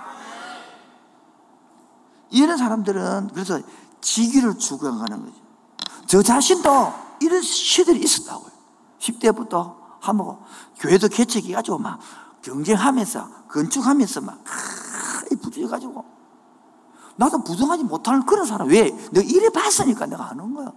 [2.32, 3.60] 이런 사람들은 그래서
[4.02, 5.34] 지기를 추구하는 거죠.
[6.08, 8.52] 저 자신도 이런 시들이 있었다고요.
[9.00, 10.44] 10대부터 하고
[10.80, 12.00] 교회도 개척해가지고 막
[12.44, 14.44] 경쟁하면서 건축하면서 막
[15.42, 16.06] 부딪혀가지고
[17.16, 18.92] 나도 부정하지 못하는 그런 사람 왜?
[19.12, 20.72] 내가 이래 봤으니까 내가 아는 거야.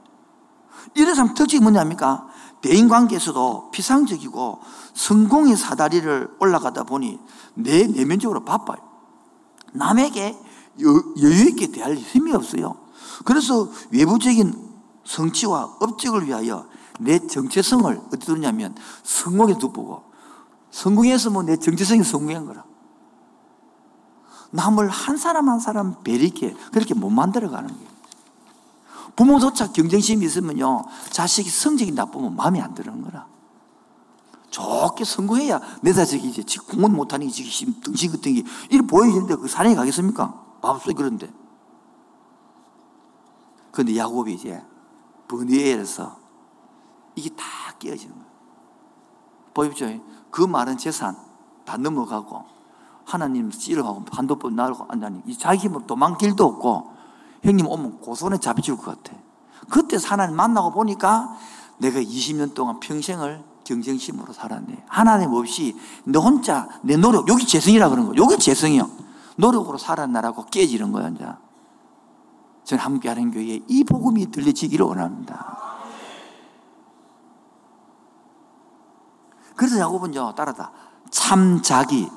[0.94, 2.28] 이런 사람 특징이 뭐냐니까
[2.62, 4.60] 대인관계에서도 피상적이고
[4.94, 7.18] 성공의 사다리를 올라가다 보니
[7.54, 8.78] 내 내면적으로 바빠요.
[9.72, 10.38] 남에게
[10.80, 12.76] 여유 있게 대할 힘이 없어요.
[13.24, 14.54] 그래서 외부적인
[15.04, 16.66] 성취와 업적을 위하여
[16.98, 20.05] 내 정체성을 어디 두냐면 성공에 두고
[20.76, 22.64] 성공해서 뭐 내 정체성이 성공한 거라.
[24.50, 27.88] 남을 한 사람 한 사람 배리게 그렇게 못 만들어 가는 거예요.
[29.16, 33.26] 부모조차 경쟁심이 있으면요, 자식이 성적이 나쁘면 마음에 안 드는 거라.
[34.50, 39.48] 좋게 성공해야 내 자식이 이제 공은 못하는 게 지금 등신 같은 게 이렇게 보여지는데 그
[39.48, 40.58] 산에 가겠습니까?
[40.60, 41.32] 마음속에 그런데.
[43.72, 44.62] 그런데 야곱이 이제
[45.28, 46.18] 번뇌에서
[47.14, 47.44] 이게 다
[47.78, 48.26] 깨어지는 거예요.
[49.54, 50.15] 보십시오.
[50.36, 51.16] 그 많은 재산
[51.64, 52.44] 다 넘어가고
[53.06, 56.92] 하나님 찌르하고 반도법 나르고 안다니 자기 힘으로 도망 길도 없고
[57.42, 59.16] 형님 오면 고손에 잡혀줄 것 같아.
[59.70, 61.34] 그때 하나님 만나고 보니까
[61.78, 64.84] 내가 20년 동안 평생을 경쟁심으로 살았네.
[64.88, 68.12] 하나님 없이 너 혼자 내 노력, 여기 재성이라 그런 거.
[68.16, 68.90] 여기 재성이요.
[69.36, 71.26] 노력으로 살았나라고 깨지는 거야, 이제.
[72.64, 75.65] 저는 함께하는 교회에 이 복음이 들려지기를 원합니다.
[79.56, 80.70] 그래서 야곱은요, 따라다.
[81.10, 82.08] 참 자기.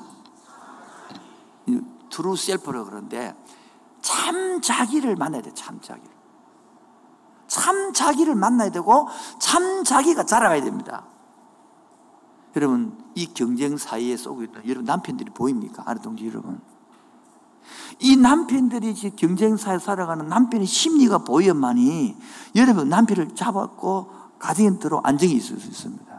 [2.10, 3.34] true self라 그러는데,
[4.02, 6.10] 참 자기를 만나야 돼, 참 자기를.
[7.46, 11.06] 참 자기를 만나야 되고, 참 자기가 자라가야 됩니다.
[12.56, 15.84] 여러분, 이 경쟁 사회 속에 있는 여러분 남편들이 보입니까?
[15.86, 16.60] 아는 동지 여러분.
[18.00, 22.16] 이 남편들이 지금 경쟁사회 살아가는 남편의 심리가 보여야만이
[22.56, 26.09] 여러분 남편을 잡았고 가정에 들어 안정이 있을 수 있습니다.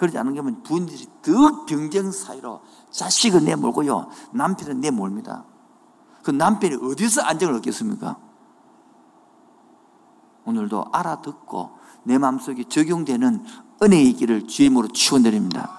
[0.00, 4.08] 그러지 않은 경우는 부인들이 더 경쟁 사이로 자식을 내몰고요.
[4.32, 5.44] 남편은 내몰니다.
[6.22, 8.18] 그 남편이 어디서 안정을 얻겠습니까?
[10.46, 13.44] 오늘도 알아듣고 내 마음속에 적용되는
[13.82, 15.70] 은혜의 있기를 주임으로 축원드립니다.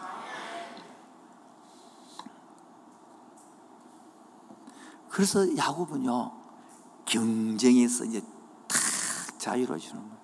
[5.10, 6.32] 그래서 야곱은요
[7.06, 8.22] 경쟁에서 이제
[8.68, 8.80] 탁
[9.40, 10.21] 자유로워지는 거예요.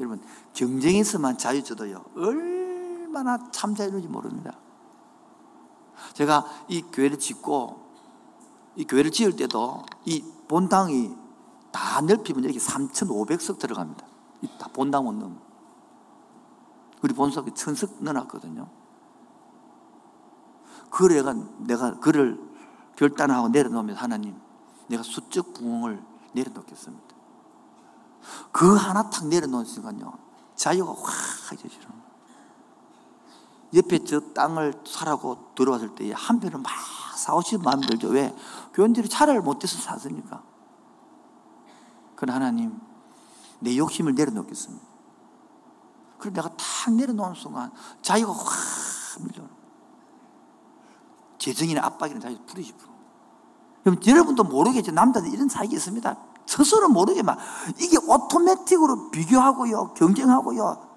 [0.00, 0.20] 여러분
[0.52, 4.58] 경쟁에서만 자유져도요 얼마나 참 자유로운지 모릅니다.
[6.14, 7.84] 제가 이 교회를 짓고
[8.76, 11.14] 이 교회를 지을 때도 이 본당이
[11.70, 14.06] 다 넓히면 이렇게 3,500석 들어갑니다.
[14.58, 15.38] 다 본당 원룸.
[17.02, 18.68] 우리 본석에 천석 넣어놨거든요.
[20.90, 22.40] 그래가 내가 그를
[22.96, 24.36] 결단하고 내려놓으면 하나님,
[24.86, 26.02] 내가 수적 부흥을
[26.32, 27.13] 내려놓겠습니다.
[28.52, 30.12] 그 하나 탁 내려놓은 순간요,
[30.54, 32.04] 자유가 확 해지는 거예요.
[33.74, 36.72] 옆에 저 땅을 사라고 들어왔을 때 한편은 막
[37.16, 38.08] 싸우시는 마음이 들죠.
[38.08, 38.34] 왜?
[38.72, 40.42] 교인들이 차를 못해서 사으니까.
[42.16, 42.80] 그러나 하나님,
[43.60, 44.86] 내 욕심을 내려놓겠습니다.
[46.18, 47.72] 그래 내가 탁 내려놓은 순간
[48.02, 49.44] 자유가 확 밀려.
[51.38, 52.62] 재정이나 압박이나 자유 부르.
[53.82, 54.92] 그럼 여러분도 모르겠죠.
[54.92, 56.16] 남자들 이런 사이가 있습니다.
[56.46, 57.36] 스스로 모르게만
[57.80, 60.88] 이게 오토매틱으로 비교하고요, 경쟁하고요,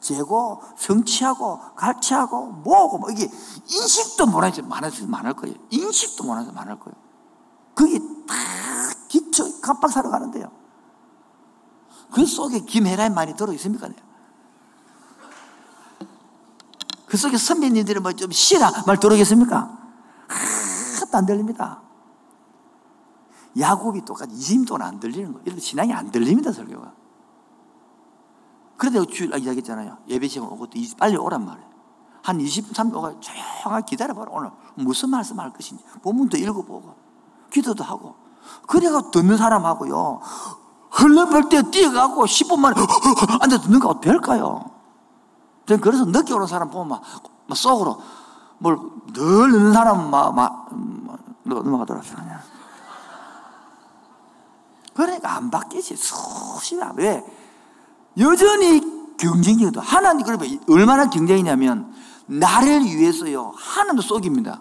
[0.00, 5.54] 재고, 성취하고, 갈취하고, 뭐고, 뭐 이게 인식도 못하지 많을 많을 거예요.
[5.70, 6.96] 인식도 못하지 많을 거예요.
[7.74, 8.34] 그게 다
[9.08, 10.50] 기초 깜빡 살아가는데요.
[12.12, 13.88] 그 속에 김혜라의 말이 들어 있습니까?
[17.06, 19.78] 그 속에 선배님들이 뭐 좀 쉬라 말 들어오겠습니까?
[20.28, 21.82] 하나도 안 들립니다.
[23.58, 25.42] 야곱이 똑같이 20동안 안 들리는 거예요.
[25.44, 26.92] 이렇게 신앙이 안 들립니다, 설교가.
[28.76, 29.98] 그런데 주일 날 이야기했잖아요.
[30.08, 31.70] 예배 시간 오고 또 빨리 오란 말이에요.
[32.22, 34.30] 한 23분 오가 조용하게 기다려봐라.
[34.32, 35.84] 오늘 무슨 말씀 할 것인지.
[36.02, 36.94] 본문도 읽어보고,
[37.50, 38.14] 기도도 하고.
[38.66, 40.20] 그래가 듣는 사람하고요.
[40.90, 42.76] 흘러볼 때 뛰어가고 10분 만에
[43.40, 44.70] 앉아 듣는 거 될까요?
[45.66, 47.02] 그래서 늦게 오는 사람 보면 막,
[47.46, 48.00] 막 속으로
[48.58, 50.68] 뭘 늘 늦는 사람은 막, 막,
[51.44, 52.51] 넘어가더라고요.
[54.94, 55.96] 그러니까 안 바뀌지.
[55.96, 57.24] 수십이 왜?
[58.18, 59.80] 여전히 경쟁이거든.
[59.80, 61.92] 하나님, 그러면 얼마나 경쟁이냐면,
[62.26, 64.60] 나를 위해서요, 하나님도 썩입니다.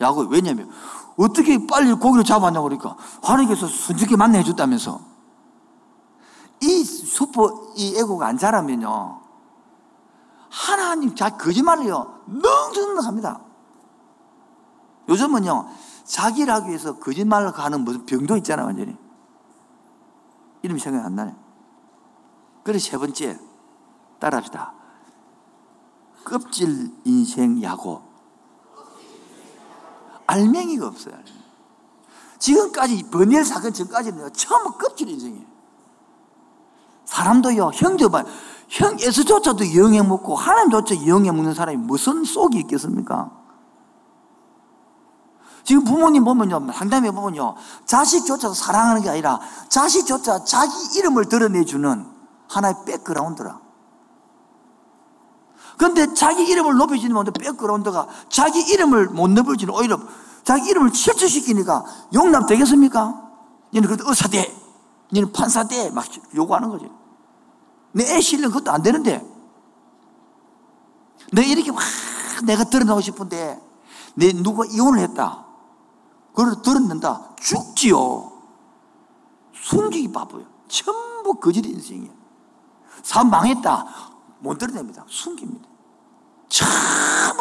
[0.00, 0.70] 야곱, 왜냐면,
[1.16, 5.00] 어떻게 빨리 고기를 잡았냐고 그러니까, 하나님께서 순적히 만나 해 줬다면서.
[6.62, 9.20] 이 슈퍼, 이 에고가 안 자라면요,
[10.48, 13.40] 하나님 자 거짓말을요, 넉넉합니다.
[15.08, 15.68] 요즘은요,
[16.04, 18.96] 자기를 하기 위해서 거짓말을 하는 무슨 병도 있잖아요, 완전히.
[20.66, 21.34] 이름이 생각이 안 나네.
[22.62, 23.38] 그래서 세 번째,
[24.18, 24.74] 따라합시다.
[26.24, 28.02] 껍질 인생 야고.
[30.26, 31.14] 알맹이가 없어요.
[32.38, 35.46] 지금까지 버니엘 사건 전까지는 처음 껍질 인생이에요.
[37.04, 38.26] 사람도요, 형제만,
[38.68, 43.45] 형에서조차도 영해 먹고 하나님조차 영해 먹는 사람이 무슨 속이 있겠습니까?
[45.66, 52.06] 지금 부모님 보면요, 상담해 보면요, 자식조차 사랑하는 게 아니라 자식조차 자기 이름을 드러내주는
[52.48, 53.60] 하나의 백그라운드라.
[55.76, 59.98] 그런데 자기 이름을 높여주는 건데 백그라운드가 자기 이름을 못 높여주는 오히려
[60.44, 63.28] 자기 이름을 실추시키니까 용납 되겠습니까?
[63.74, 64.56] 얘는 그래도 의사대,
[65.16, 66.06] 얘는 판사대 막
[66.36, 66.88] 요구하는 거지.
[67.90, 69.26] 내 애 실력 그것도 안 되는데.
[71.32, 71.82] 내 이렇게 막
[72.44, 73.60] 내가 드러나고 싶은데
[74.14, 75.45] 내 누가 이혼을 했다.
[76.36, 77.30] 그걸 들었는다.
[77.40, 78.30] 죽지요.
[79.54, 80.44] 숨기기 바빠요.
[80.68, 82.12] 전부 거짓 인생이에요.
[83.02, 83.86] 삶 망했다.
[84.40, 85.02] 못 드러냅니다.
[85.08, 85.66] 숨깁니다.
[86.50, 86.68] 참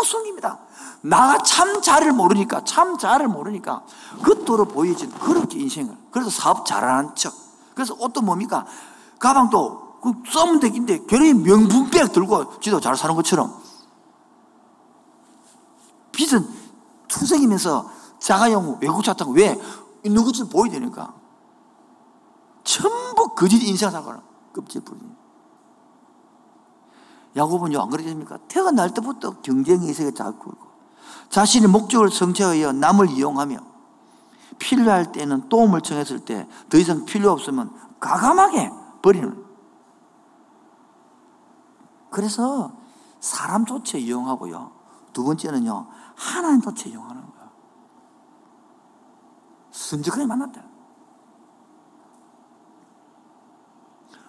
[0.01, 0.59] 숨깁니다.
[1.01, 3.83] 나가 참 잘을 모르니까, 참 잘을 모르니까,
[4.23, 5.95] 겉으로 보여진 그렇게 인생을.
[6.09, 7.33] 그래서 사업 잘하는 척.
[7.73, 8.65] 그래서 옷도 뭡니까?
[9.19, 13.53] 가방도 그 써면 되긴데, 결국에 명품백 들고 지도 잘 사는 것처럼.
[16.13, 16.47] 빚은
[17.09, 17.94] 투성이면서
[18.25, 19.55] 자가용 외국 차 타고 왜?
[20.23, 21.13] 것처럼 보여야 되니까.
[22.63, 24.19] 전부 거짓 인생 살아가는
[24.51, 25.11] 껍질 뿐이에요.
[27.35, 28.39] 야곱은요, 안 그러십니까?
[28.47, 30.53] 태어날 때부터 경쟁의 세계 있고,
[31.29, 33.59] 자신의 목적을 성취하여 남을 이용하며,
[34.57, 38.71] 필요할 때는 도움을 청했을 때 더 이상 필요 없으면 가감하게
[39.03, 39.45] 버리는.
[42.09, 42.71] 그래서
[43.19, 44.71] 사람 조차 이용하고요.
[45.13, 47.34] 두 번째는요, 하나님 조차 이용하는.
[49.75, 50.63] 순직하게 만났다.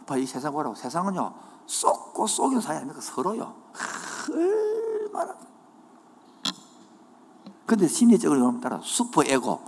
[0.05, 0.75] 봐, 이 세상 보라고.
[0.75, 1.35] 세상은요,
[1.67, 3.01] 쏟고 쏘기는 사이 아닙니까?
[3.01, 3.55] 서로요.
[4.31, 5.37] 얼마나.
[7.65, 9.61] 근데 심리적으로 여러분 따라 슈퍼 에고.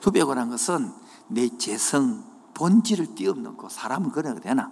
[0.00, 0.92] 슈퍼 에고라는 것은
[1.28, 4.70] 내 재성, 본질을 뛰어넘고 사람은 그래야 되나?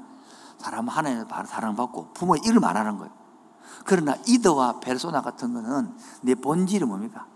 [0.58, 3.12] 사람은 하나님을 사랑받고 부모의 일을 말하는 거예요.
[3.84, 7.26] 그러나 이더와 페르소나 같은 거는 내 본질이 뭡니까?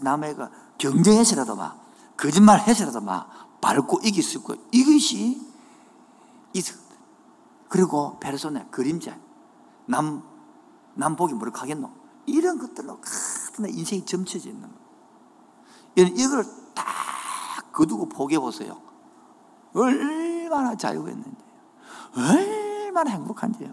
[0.00, 0.50] 남의가
[0.80, 1.78] 경쟁해서라도 막,
[2.16, 5.50] 거짓말 해서라도 막, 밟고 이길 수 있고, 이것이.
[7.70, 9.16] 그리고 페르소나 그림자
[9.86, 10.24] 남,
[10.94, 11.88] 남 보기 무력하겠노?
[12.26, 14.68] 이런 것들로 같은 인생이 점쳐져 있는
[15.94, 16.84] 거예요 이걸 딱
[17.72, 18.80] 거두고 포기해 보세요.
[19.72, 21.38] 얼마나 자유가 있는지.
[22.16, 23.72] 얼마나 행복한지요.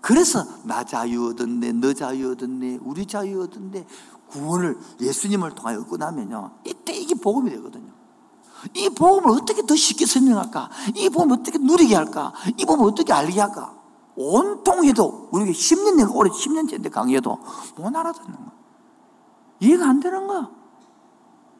[0.00, 3.86] 그래서 나 자유 얻었네 너 자유 얻었네 우리 자유 얻었네
[4.30, 7.98] 구원을 예수님을 통하여 얻고 나면요 이때 이게 복음이 되거든요
[8.74, 10.70] 이 복음을 어떻게 더 쉽게 설명할까?
[10.96, 12.32] 이 복음을 어떻게 누리게 할까?
[12.56, 13.78] 이 복음을 어떻게 알게 할까?
[14.16, 17.38] 온통 해도, 우리가 10년 내가 올해 10년째인데 강의해도
[17.76, 18.52] 못 알아듣는 거야.
[19.60, 20.50] 이해가 안 되는 거야.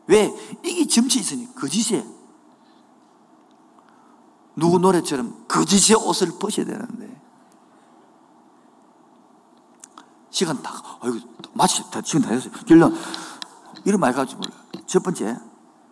[0.08, 0.34] 왜?
[0.64, 2.04] 이게 점치 있으니 거짓에.
[4.56, 7.20] 누구 노래처럼 거짓의 옷을 벗어야 되는데.
[10.38, 11.18] 시간 다, 아이고,
[11.52, 12.52] 마치 다, 시간 다 됐어요.
[12.64, 12.94] 결론,
[13.84, 14.42] 이런 말 가지고.
[14.86, 15.36] 첫 번째,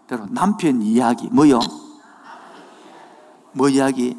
[0.08, 1.58] 여러분, 남편 이야기, 뭐요?
[3.54, 4.16] 뭐 이야기?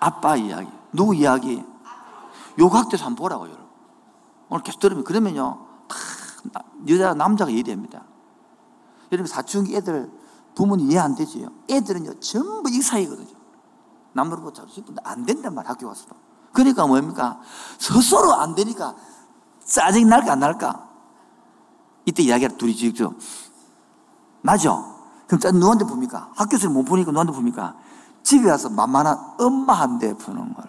[0.00, 0.68] 아빠 이야기.
[0.92, 1.64] 누구 이야기?
[2.58, 3.64] 요각돼서 한번 보라고, 여러분.
[4.48, 5.64] 오늘 계속 들으면, 그러면요,
[6.52, 8.02] 다 여자, 남자가 이해됩니다.
[9.12, 10.10] 여러분, 사춘기 애들,
[10.56, 11.46] 부모님 이해 안 되지요?
[11.70, 13.36] 애들은요, 전부 이 사이거든요.
[14.14, 16.16] 남들보다 잘 싶은데 안 된단 말 학교 가서도.
[16.52, 17.40] 그러니까 뭡니까?
[17.78, 18.96] 스스로 안 되니까
[19.64, 20.88] 짜증 날까 안 날까?
[22.06, 23.14] 이때 이야기를 둘이 지죠.
[24.42, 24.94] 나죠?
[25.26, 26.28] 그럼 짜 누구한테 풉니까?
[26.34, 27.74] 학교에서 못 푸니까 누구한테 풉니까?
[28.22, 30.68] 집에 와서 만만한 엄마한테 푸는 거라.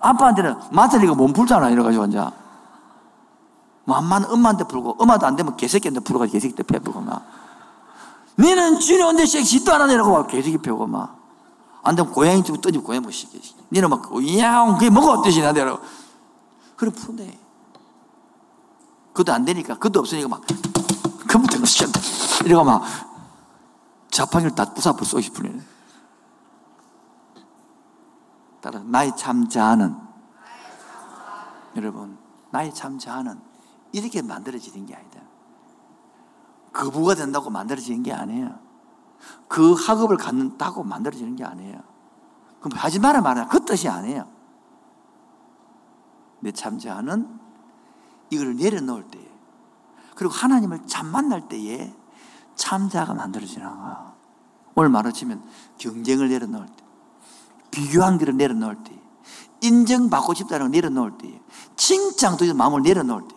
[0.00, 1.70] 아빠한테는 맞으니까 못 풀잖아.
[1.70, 2.24] 이래가지고 이제.
[3.86, 7.22] 만만한 엄마한테 풀고, 엄마도 안 되면 개새끼한테 풀어가지고 개새끼 때 패부고 막.
[8.38, 11.18] 니는 언제 섹시도 안 하냐고 막 개새끼 패고 막.
[11.82, 13.38] 안 되면 고양이 좀 떠지고 고양이 못 시켜.
[13.70, 15.78] 니는 막, 야옹, 그게 뭐가 어떠시 나대로.
[16.76, 17.38] 그래 푸네.
[19.14, 20.42] 그것도 안 되니까, 그것도 없으니까 막,
[21.30, 22.00] 컴퓨터 너 시켰다.
[22.44, 22.82] 이러고 막,
[24.10, 25.60] 자판기를 다 부숴버 쏘시 푸네.
[28.60, 29.96] 따라, 나의 참 자아는,
[31.76, 32.18] 여러분,
[32.50, 33.40] 나의 참 자아는
[33.92, 35.20] 이렇게 만들어지는 게 아니다.
[36.72, 38.58] 거부가 된다고 만들어지는 게 아니에요.
[39.46, 41.80] 그 학업을 갖는다고 만들어지는 게 아니에요.
[42.60, 43.46] 그럼 하지 마라 말아.
[43.46, 44.28] 그 뜻이 아니에요.
[46.40, 47.43] 내 참자는
[48.30, 49.34] 이걸 내려놓을 때에
[50.14, 51.92] 그리고 하나님을 참 만날 때에
[52.54, 54.14] 참자가 만들어지는 거야.
[54.76, 55.42] 오늘 말로 치면
[55.78, 56.84] 경쟁을 내려놓을 때,
[57.70, 58.98] 비교한 길을 내려놓을 때,
[59.60, 61.40] 인정받고 싶다는 걸 내려놓을 때,
[61.76, 63.34] 칭찬도 마음을 내려놓을 때,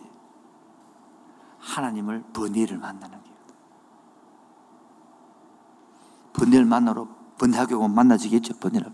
[1.58, 3.36] 하나님을 번뇌를 만나는 거예요.
[6.32, 7.08] 번뇌를 만나러
[7.40, 8.92] 면 만나지겠죠, 번뇌를.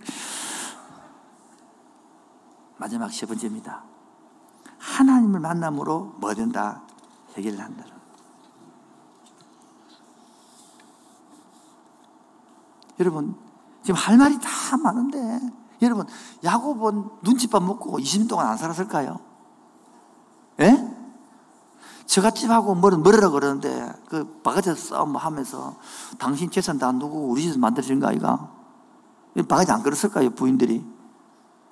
[2.77, 3.85] 마지막 세 번째입니다.
[4.95, 6.83] 하나님을 만남으로 뭐 된다?
[7.37, 7.85] 해결을 한다.
[13.01, 13.35] 여러분,
[13.83, 15.41] 지금 할 말이 다 많은데,
[15.83, 16.07] 여러분,
[16.45, 19.19] 야곱은 눈칫밥 먹고 20년 동안 안 살았을까요?
[20.61, 20.95] 예?
[22.07, 25.75] 저갓집하고 뭐를 뭐라 그러는데, 그 바가지 싸움 하면서,
[26.19, 28.49] 당신 재산 다 누구 우리 집에서 만들어진 거 아이가?
[29.49, 30.87] 바가지 안 그랬을까요, 부인들이?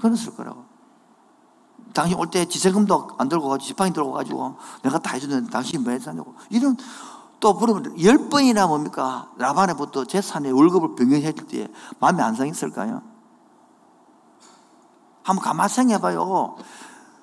[0.01, 0.72] 그랬을 거라고.
[1.95, 5.93] 당신 올 때 지세금도 안 들고 가지고 지팡이 들고 가지고 내가 다 해주는데 당신이 뭐
[5.93, 6.35] 했냐고.
[6.51, 6.77] 이런
[7.41, 9.31] 또 물으면 열 번이나 뭡니까?
[9.37, 11.69] 라반에부터 재산의 월급을 변경해 줄때
[11.99, 13.03] 마음이 안 상했을까요?
[15.25, 16.57] 한번 가만 생각해봐요.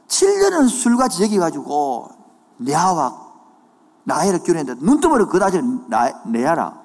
[0.08, 2.10] 7년을 술과 지역해가지고
[2.60, 3.30] 레아와
[4.04, 5.62] 나해를 결혼했는데 눈뜨머리 그다지
[6.32, 6.80] 레아라.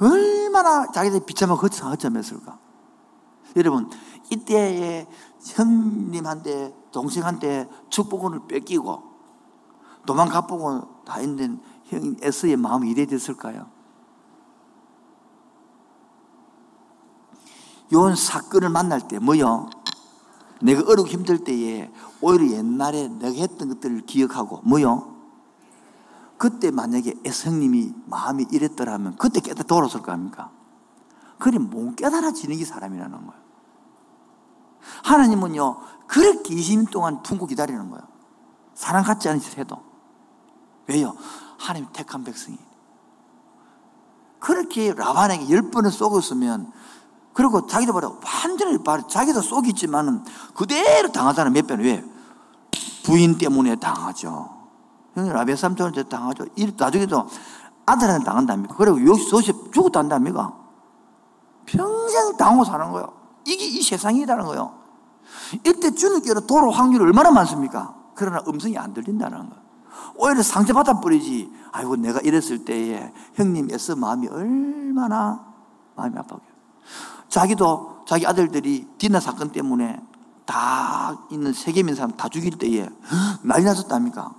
[0.00, 2.58] 얼마나 자기들이 비참하고 허점했을까?
[3.56, 3.90] 여러분
[4.30, 5.06] 이때에
[5.44, 9.02] 형님한테 동생한테 축복을 뺏기고
[10.06, 13.66] 도망가보고 다 있는 형 에스의 마음이 이래 됐을까요?
[17.92, 19.70] 요 사건을 만날 때 뭐요?
[20.60, 25.16] 내가 어렵고 힘들 때에 오히려 옛날에 내가 했던 것들을 기억하고 뭐요?
[26.36, 30.50] 그때 만약에 에스형님이 마음이 이랬더라면 그때 깨달아 돌아설 거 아닙니까?
[31.38, 33.47] 그래 못 깨달아지는 게 사람이라는 거예요.
[35.02, 38.02] 하나님은요, 그렇게 20년 동안 품고 기다리는 거예요.
[38.74, 39.82] 사랑 같지 해도.
[40.86, 41.14] 왜요?
[41.58, 42.58] 하나님 택한 백성이.
[44.38, 46.72] 그렇게 라반에게 열 번을 쏘고있으면
[47.32, 48.10] 그리고 자기도 봐라,
[48.44, 50.24] 완전히 봐라, 자기도 쏘겠지만은
[50.54, 51.80] 그대로 당하잖아, 몇 번.
[51.80, 52.04] 왜?
[53.04, 54.56] 부인 때문에 당하죠.
[55.14, 56.46] 라베 삼촌한테 당하죠.
[56.76, 57.28] 나중에도
[57.86, 58.74] 아들한테 당한답니까?
[58.76, 60.52] 그리고 요셉 죽었다 한답니까?
[61.66, 63.17] 평생 당하고 사는 거예요.
[63.48, 64.78] 이게 이 세상이라는 거예요.
[65.64, 67.94] 이때 주님께로 돌아올 확률이 얼마나 많습니까?
[68.14, 69.62] 그러나 음성이 안 들린다는 거예요.
[70.16, 71.50] 오히려 상처받아 버리지.
[71.72, 75.44] 아이고, 내가 이랬을 때에 형님 애써 마음이 얼마나
[75.96, 76.40] 마음이 아파요.
[77.28, 80.00] 자기도 자기 아들들이 디나 사건 때문에
[80.44, 82.88] 다 있는 세계민 사람 다 죽일 때에
[83.42, 84.34] 난리 났었답니까?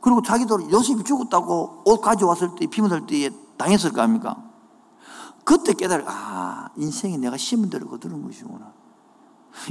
[0.00, 4.42] 그리고 자기도 요셉이 죽었다고 옷 가져왔을 때, 피문할 때에 당했을 거 아닙니까?
[5.44, 8.72] 그때 깨달아, 아, 인생이 내가 심은 대로 거두는 것이구나.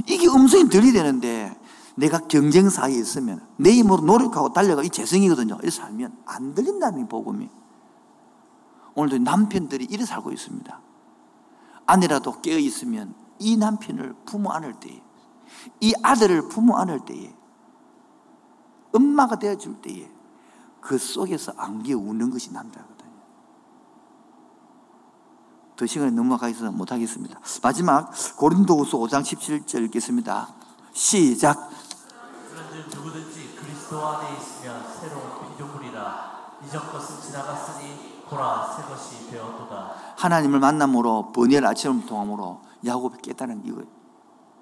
[0.08, 1.60] 이게 음성이 들리되는데,
[1.96, 5.54] 내가 경쟁사에 있으면, 내 힘으로 노력하고 달려가, 이 재성이거든요.
[5.54, 7.50] 이렇게 살면 안 들린다는 복음이.
[8.94, 10.80] 오늘도 남편들이 이래 살고 있습니다.
[11.86, 15.02] 아내라도 깨어 있으면 이 남편을 부모 안을 때에,
[15.80, 17.34] 이 아들을 부모 안을 때에,
[18.92, 20.10] 엄마가 되어줄 때에,
[20.80, 22.93] 그 속에서 안겨 우는 것이 남자거든요.
[25.76, 27.38] 더 시간이 넘어가 있어서 못하겠습니다.
[27.62, 30.48] 마지막 고린도후서 5장 17절 읽겠습니다.
[30.92, 31.70] 시작.
[32.48, 39.94] 그런즉 누구든지 그리스도 안에 있으면 새로운 피조물이라 이전 것은 지나갔으니 보라 새 것이 되었도다.
[40.16, 43.86] 하나님을 만남으로 번외를 아침을 통함으로 야곱이 깨달은 이거예요.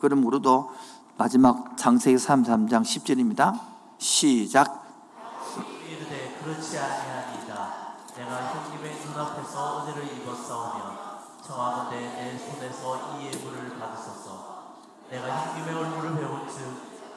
[0.00, 0.70] 그럼 우리도
[1.18, 3.60] 마지막 창세기 33장 10절입니다.
[3.98, 4.82] 시작.
[5.86, 7.72] 이르되 그렇지 아니하니이다.
[8.16, 10.91] 내가 형님의 눈앞에서 은혜를 입었사오며
[11.53, 14.76] 청하건대 내 손에서 이 예물을 받으소서.
[15.11, 16.64] 내가 형님의 얼굴을 배운 즉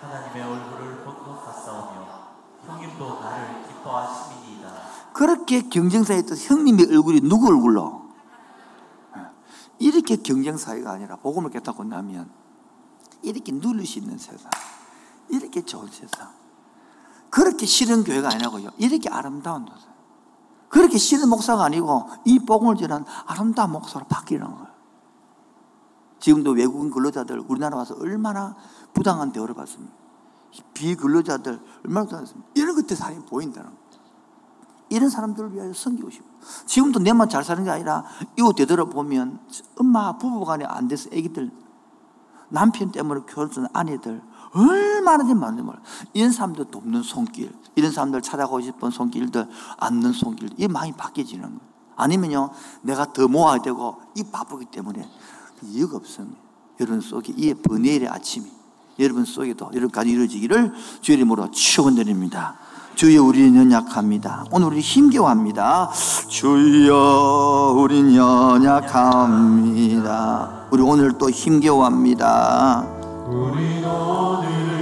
[0.01, 2.25] 하나님의 얼굴을 본것 같사오며
[2.65, 4.73] 형님도 나를 기뻐하심이니이다.
[5.13, 8.09] 그렇게 경쟁사에 또 형님의 얼굴이 누구 얼굴로?
[9.15, 9.21] 예.
[9.79, 12.29] 이렇게 경쟁 사회가 아니라 복음을 깨닫고 나면
[13.21, 14.51] 이렇게 누릴 수 있는 세상.
[15.29, 16.33] 이렇게 좋은 세상.
[17.29, 18.71] 그렇게 싫은 교회가 아니라고요.
[18.77, 19.94] 이렇게 아름다운 세상.
[20.75, 24.67] 그렇게 싫은 목사가 아니고 이 복음을 전한 아름다운 목사로 바뀌는 거예요.
[26.19, 28.57] 지금도 외국인 근로자들 우리나라 와서 얼마나
[28.93, 29.95] 부당한 대우를 받습니까?
[30.73, 32.49] 비근로자들 얼마나 부당했습니까?
[32.55, 33.85] 이런 것들 사람이 보인다는 거예요.
[34.89, 36.25] 이런 사람들을 위하여 섬기고 싶어.
[36.65, 38.03] 지금도 내만 잘 사는 게 아니라
[38.37, 39.39] 이웃 되돌아보면
[39.79, 41.51] 엄마 부부 간에 안 돼서 애기들
[42.49, 44.21] 남편 때문에 결혼한 아내들
[44.53, 45.79] 얼마나 많은지 몰라.
[46.11, 49.47] 이런 사람들 돕는 손길, 이런 사람들 찾아가고 싶은 손길들,
[49.77, 51.59] 앉는 손길, 이게 많이 바뀌어지는 거예요.
[51.97, 52.49] 아니면요,
[52.81, 55.07] 내가 더 모아야 되고, 이 바쁘기 때문에
[55.63, 56.45] 이유가 없습니다.
[56.79, 58.45] 여러분 속에 이 번뇌의 아침이
[58.99, 62.55] 여러분 속에도 여러분까지 이루어지기를 주의 이름으로 축원드립니다.
[62.95, 64.45] 주여 우리는 연약합니다.
[64.51, 65.89] 오늘 우리 힘겨워합니다.
[66.27, 69.35] 주여 우린 연약합니다.
[70.71, 72.87] 우리 오늘 또 힘겨워합니다.
[73.27, 74.74] 우리 오늘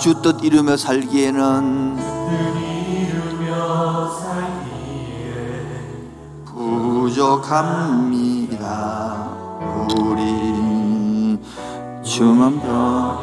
[0.00, 1.98] 주 뜻 이루며 살기에는
[7.20, 8.56] 부족합니다.
[10.00, 11.38] 우리
[12.02, 13.20] 주만 펴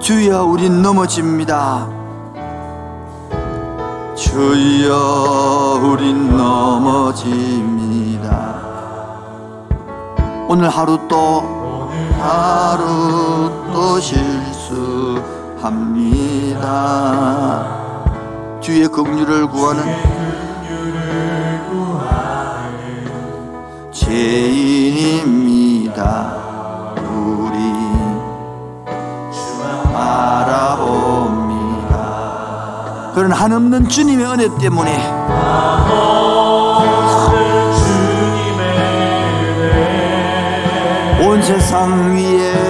[0.00, 1.88] 주여 우린 넘어집니다.
[4.14, 7.40] 주여 우린 넘어집니다.
[10.46, 11.88] 오늘 하루 또
[12.20, 14.39] 하루 또 실수
[15.62, 16.70] 합니다.
[18.60, 19.84] 주의 긍휼을 구하는
[23.90, 25.60] 죄인입니다.
[27.12, 27.58] 우리
[29.92, 31.10] 바라봅니다.
[33.14, 35.10] 그런 한없는 주님의 은혜 때문에
[41.22, 42.69] 온 세상 위에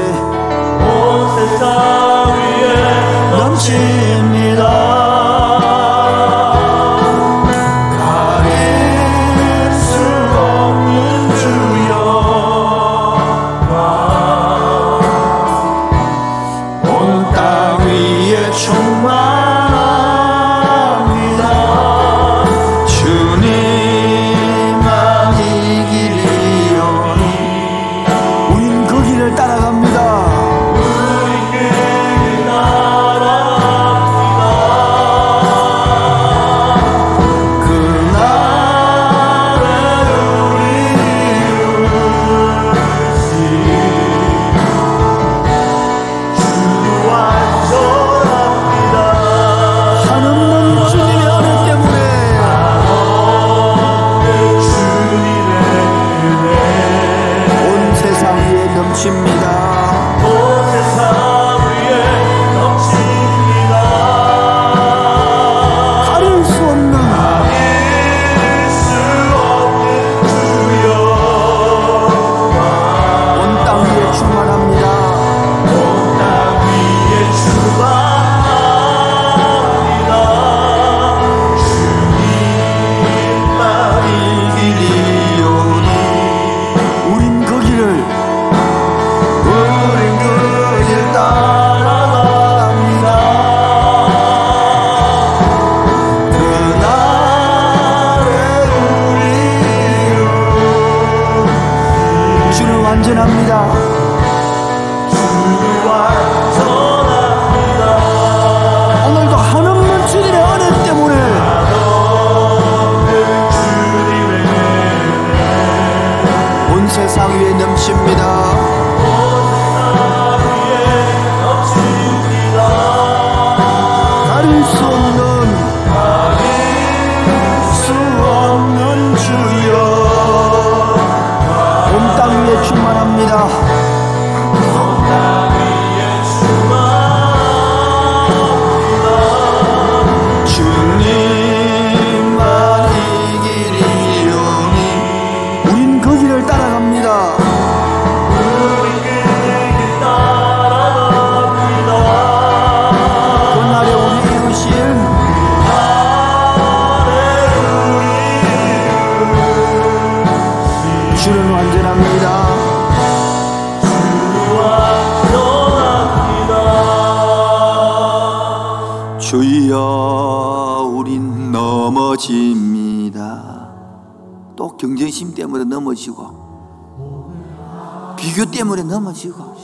[179.01, 179.57] 넘어지고.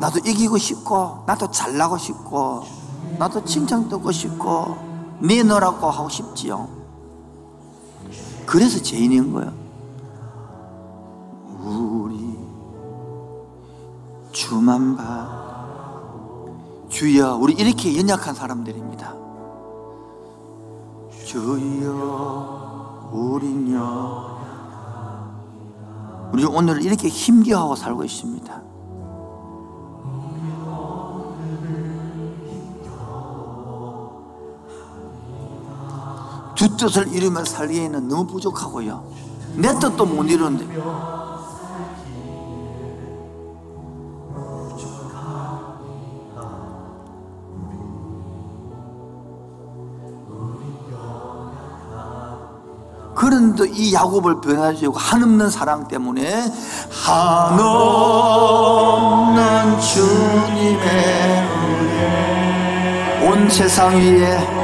[0.00, 2.64] 나도 이기고 싶고 나도 잘나고 싶고
[3.18, 4.76] 나도 칭찬 듣고 싶고
[5.20, 6.68] 내놓으라고 하고 싶지요.
[8.44, 9.52] 그래서 죄인인 거예요
[11.60, 12.38] 우리
[14.32, 15.44] 주만 봐.
[16.88, 19.25] 주여 우리 이렇게 연약한 사람들입니다
[26.58, 28.62] 오늘 이렇게 힘겨워하고 살고 있습니다.
[36.54, 39.04] 주 뜻을 이루며 살기에는 너무 부족하고요.
[39.56, 40.64] 내 뜻도 못 이루는데
[53.54, 56.50] 그런데 이 야곱을 변화시키고 한없는 사랑 때문에
[57.04, 57.60] 한없는
[59.80, 60.78] 주님의
[61.62, 63.28] 은혜.
[63.28, 64.55] 온 세상 위에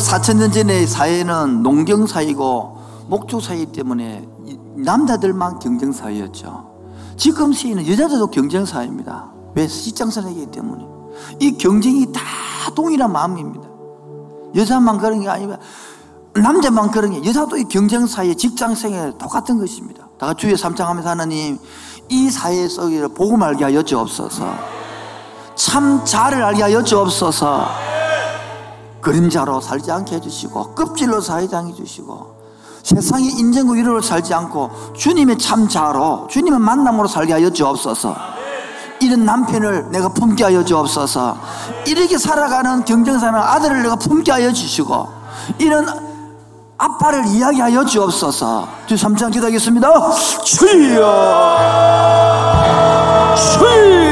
[0.00, 2.78] 4천년 전의 사회는 농경 사회고
[3.08, 6.70] 목조 사회 때문에 이 남자들만 경쟁 사회였죠.
[7.16, 9.30] 지금 시대는 여자들도 경쟁 사회입니다.
[9.54, 10.84] 왜 시장선이기 때문에
[11.38, 12.20] 이 경쟁이 다
[12.74, 13.68] 동일한 마음입니다.
[14.54, 15.58] 여자만 그런 게 아니라
[16.34, 20.08] 남자만 그런 게 여자도 이 경쟁 사회 직장 생활 똑같은 것입니다.
[20.18, 21.58] 다 주의 삼창하면서 하나님
[22.08, 24.54] 이 사회 속에 복음 알게 하여 주옵소서.
[25.56, 27.89] 참 잘을 알게 하여 주옵소서.
[29.00, 32.40] 그림자로 살지 않게 해주시고 껍질로 살지 않게 해주시고
[32.82, 38.16] 세상의 인정과 위로로 살지 않고 주님의 참 자로 주님의 만남으로 살게 하여 주옵소서.
[39.02, 41.36] 이런 남편을 내가 품게 하여 주옵소서.
[41.86, 45.08] 이렇게 살아가는 경쟁사는 아들을 내가 품게 하여 주시고
[45.58, 45.86] 이런
[46.76, 48.68] 아빠를 이야기하여 주옵소서.
[48.86, 50.12] 주 3장 기도하겠습니다.
[50.44, 50.96] 주여
[53.36, 54.09] 주여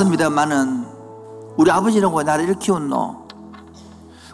[0.00, 0.86] 대학원에 갔습니다만은
[1.56, 3.28] 우리 아버지는 왜 나를 이렇게 키웠노?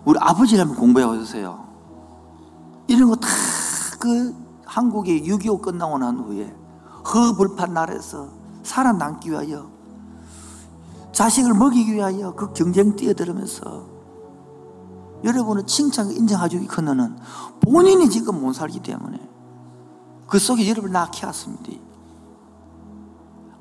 [0.05, 1.67] 우리 아버지라면 공부해 오셨어요.
[2.87, 3.27] 이런 거 다
[3.99, 4.35] 그
[4.67, 6.55] 한국의 6.25 끝나고 난 후에
[7.14, 8.29] 허불판 나라에서
[8.62, 9.71] 살아남기 위하여
[11.12, 13.87] 자식을 먹이기 위하여 그 경쟁 뛰어들으면서
[15.25, 17.17] 여러분은 칭찬 인정하기 건너는
[17.62, 19.19] 본인이 지금 못 살기 때문에
[20.27, 21.73] 그 속에 여러분을 낳게 왔습니다.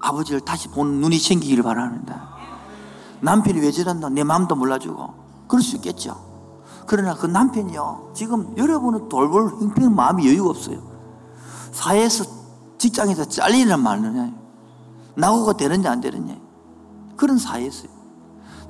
[0.05, 2.29] 아버지를 다시 보는 눈이 생기기를 바랍니다.
[3.21, 4.09] 남편이 왜 저런다?
[4.09, 5.13] 내 마음도 몰라주고.
[5.47, 6.15] 그럴 수 있겠죠.
[6.85, 8.11] 그러나 그 남편이요.
[8.13, 10.79] 지금 여러분은 돌볼 형편 마음이 여유가 없어요.
[11.71, 12.23] 사회에서
[12.77, 14.31] 직장에서 잘리는 말느냐.
[15.15, 16.35] 나고가 되느냐 안 되느냐.
[17.15, 17.89] 그런 사회였어요.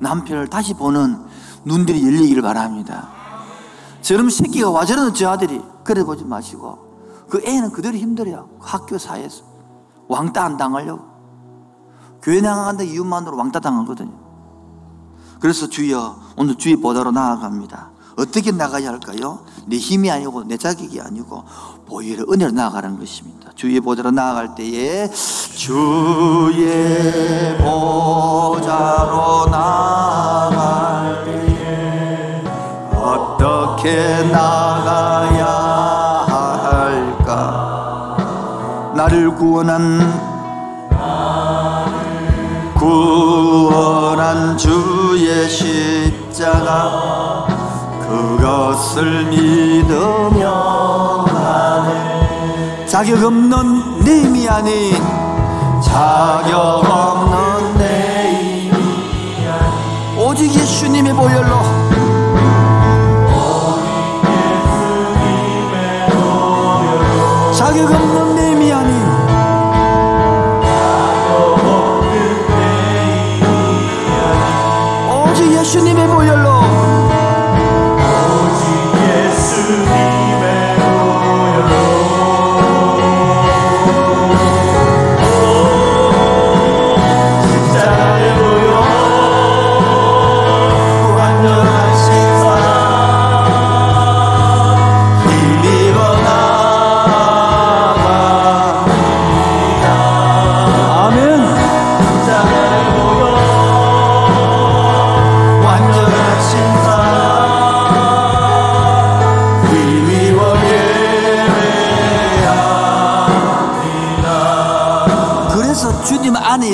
[0.00, 1.22] 남편을 다시 보는
[1.64, 3.08] 눈들이 열리기를 바랍니다.
[4.00, 8.48] 저런 새끼가 와 저러는 저 아들이 그래 보지 마시고 그 애는 그대로 힘들어요.
[8.60, 9.44] 학교 사회에서
[10.08, 11.15] 왕따 안 당하려고
[12.26, 14.10] 교회 나간다 이유만으로 왕따 당하거든요.
[15.38, 17.90] 그래서 주여 오늘 주의 보다로 나아갑니다.
[18.16, 19.44] 어떻게 나가야 할까요?
[19.66, 21.44] 내 힘이 아니고 내 자격이 아니고
[21.86, 23.52] 보혈의 은혜로 나아가는 것입니다.
[23.54, 25.76] 주의 보좌로 나아갈 때에 주의
[27.58, 32.42] 보좌로 나아갈 때에
[32.92, 35.46] 어떻게 나가야
[36.74, 38.16] 할까?
[38.96, 40.35] 나를 구원한
[42.86, 47.44] 구원한 주의 십자가
[48.00, 50.44] 그것을 믿으며
[51.26, 54.94] 나는 자격 없는 내 힘이 아닌
[55.82, 61.56] 자격 없는 내 힘이 아닌 오직 예수님의 보혈로
[67.52, 68.25] 자격 없는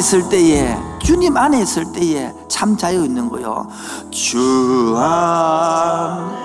[0.02, 3.68] 있을 때에 주님 안에 있을 때에 참 자유 있는 거요.
[4.10, 6.42] 주 안에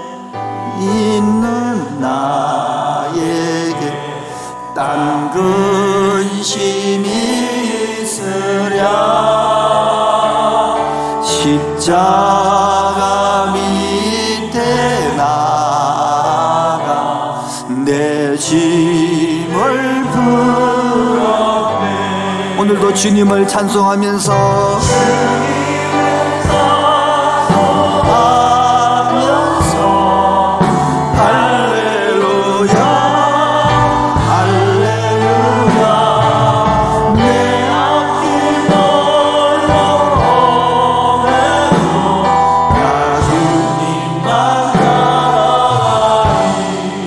[0.79, 3.93] 있는 나에게
[4.75, 7.07] 딴 근심이
[8.03, 8.85] 있으랴
[11.23, 12.36] 십자
[22.97, 24.33] 주님을 찬송하면서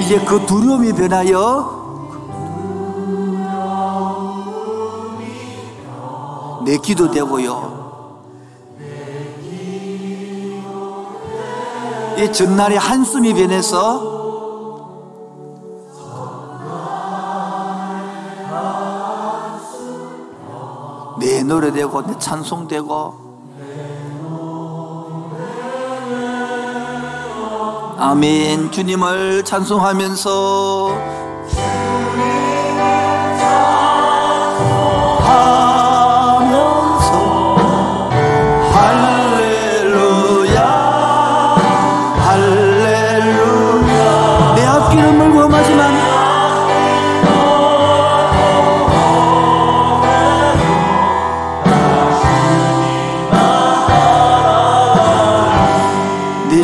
[0.01, 1.80] 이제 그 두려움이 변하여
[6.65, 7.81] 내 기도 되고요.
[12.19, 14.21] 이 전날의 한숨이 변해서
[21.19, 23.15] 내 노래 되고 내 찬송 되고
[27.99, 31.20] 아멘 주님을 찬송하면서 하면서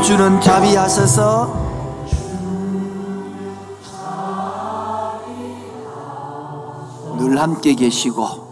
[0.06, 1.66] 주는 자비하셔서.
[7.18, 8.46] 늘 함께 계시고.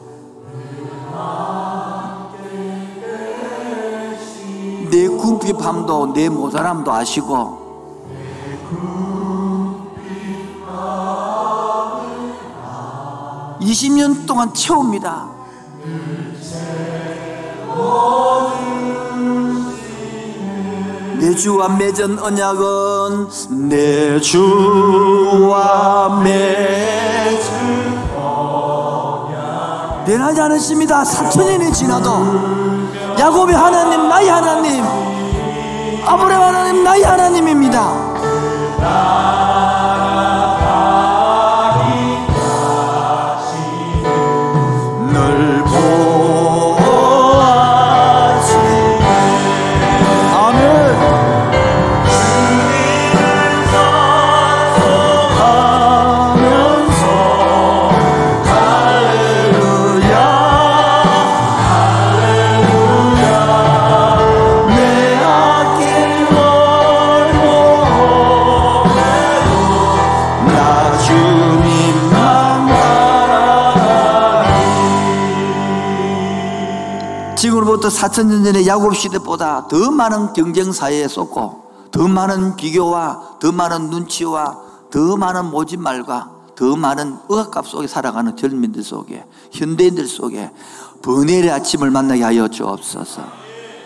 [4.90, 7.62] 내 궁핍함도 내 모자람도 아시고.
[13.60, 15.33] (20년) 동안 채웁니다
[21.34, 23.28] 내 주와 맺은 언약은
[23.68, 28.04] 내 주와 맺은
[30.06, 31.04] 변하지 않으십니다.
[31.04, 32.08] 사천년이 지나도
[33.18, 34.84] 야곱의 하나님 나의 하나님
[36.06, 39.53] 아브라함 하나님 나의 하나님입니다.
[78.14, 84.56] 4천년 전의 야곱 시대보다 더 많은 경쟁 사회에 쏟고 더 많은 비교와 더 많은 눈치와
[84.90, 90.52] 더 많은 모진말과 더 많은 억압 속에 살아가는 젊은들 속에 현대인들 속에
[91.02, 93.44] 번뇌의 아침을 만나게 하여 주옵소서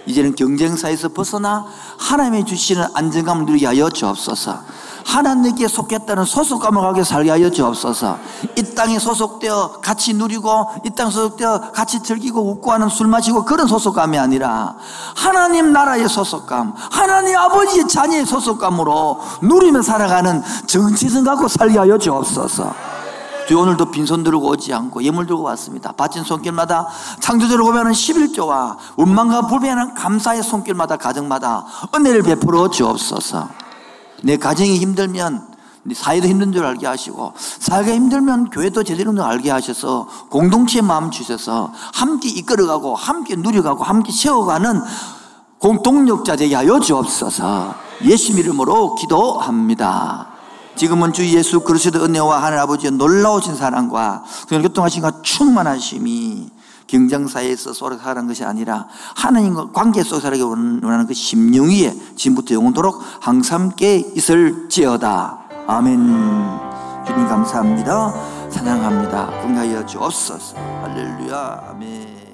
[0.08, 1.66] 이제는 경쟁사에서 벗어나
[1.98, 4.58] 하나님이 주시는 안정감을 누리게 하여 주옵소서.
[5.04, 8.18] 하나님께 속했다는 소속감을 가게 살게 하여 주옵소서.
[8.56, 13.66] 이 땅에 소속되어 같이 누리고 이 땅에 소속되어 같이 즐기고 웃고 하는 술 마시고 그런
[13.66, 14.76] 소속감이 아니라
[15.16, 22.98] 하나님 나라의 소속감, 하나님 아버지의 자녀의 소속감으로 누리며 살아가는 정체성 갖고 살게 하여 주옵소서.
[23.48, 25.92] 주 오늘도 빈손 들고 오지 않고 예물 들고 왔습니다.
[25.92, 26.86] 바친 손길마다
[27.20, 33.48] 창조주를 고백하는 11조와 원망과 불변하는 감사의 손길마다 가정마다 은혜를 베풀어 주옵소서.
[34.22, 35.48] 내 가정이 힘들면
[35.84, 41.10] 네 사회도 힘든 줄 알게 하시고 사회가 힘들면 교회도 제대로 좀 알게 하셔서 공동체의 마음
[41.10, 44.82] 주셔서 함께 이끌어가고 함께 누려가고 함께 세워가는
[45.58, 47.74] 공동력자 되게 하여 주옵소서.
[48.04, 50.28] 예수 이름으로 기도합니다.
[50.76, 56.50] 지금은 주 예수 그리스도 은혜와 하늘 아버지의 놀라우신 사랑과 그냥 교통하신과 충만하심이
[56.88, 63.60] 경쟁사에서 살아가는 것이 아니라 하나님과 관계 속에 살아가기 원하는 그 심령 위에 지금부터 영원토록 항상
[63.60, 65.38] 함께 있을지어다.
[65.66, 65.98] 아멘.
[67.06, 68.50] 주님 감사합니다.
[68.50, 69.26] 사랑합니다.
[69.42, 70.56] 건강하여 주옵소서.
[70.56, 71.68] 할렐루야.
[71.70, 72.27] 아멘.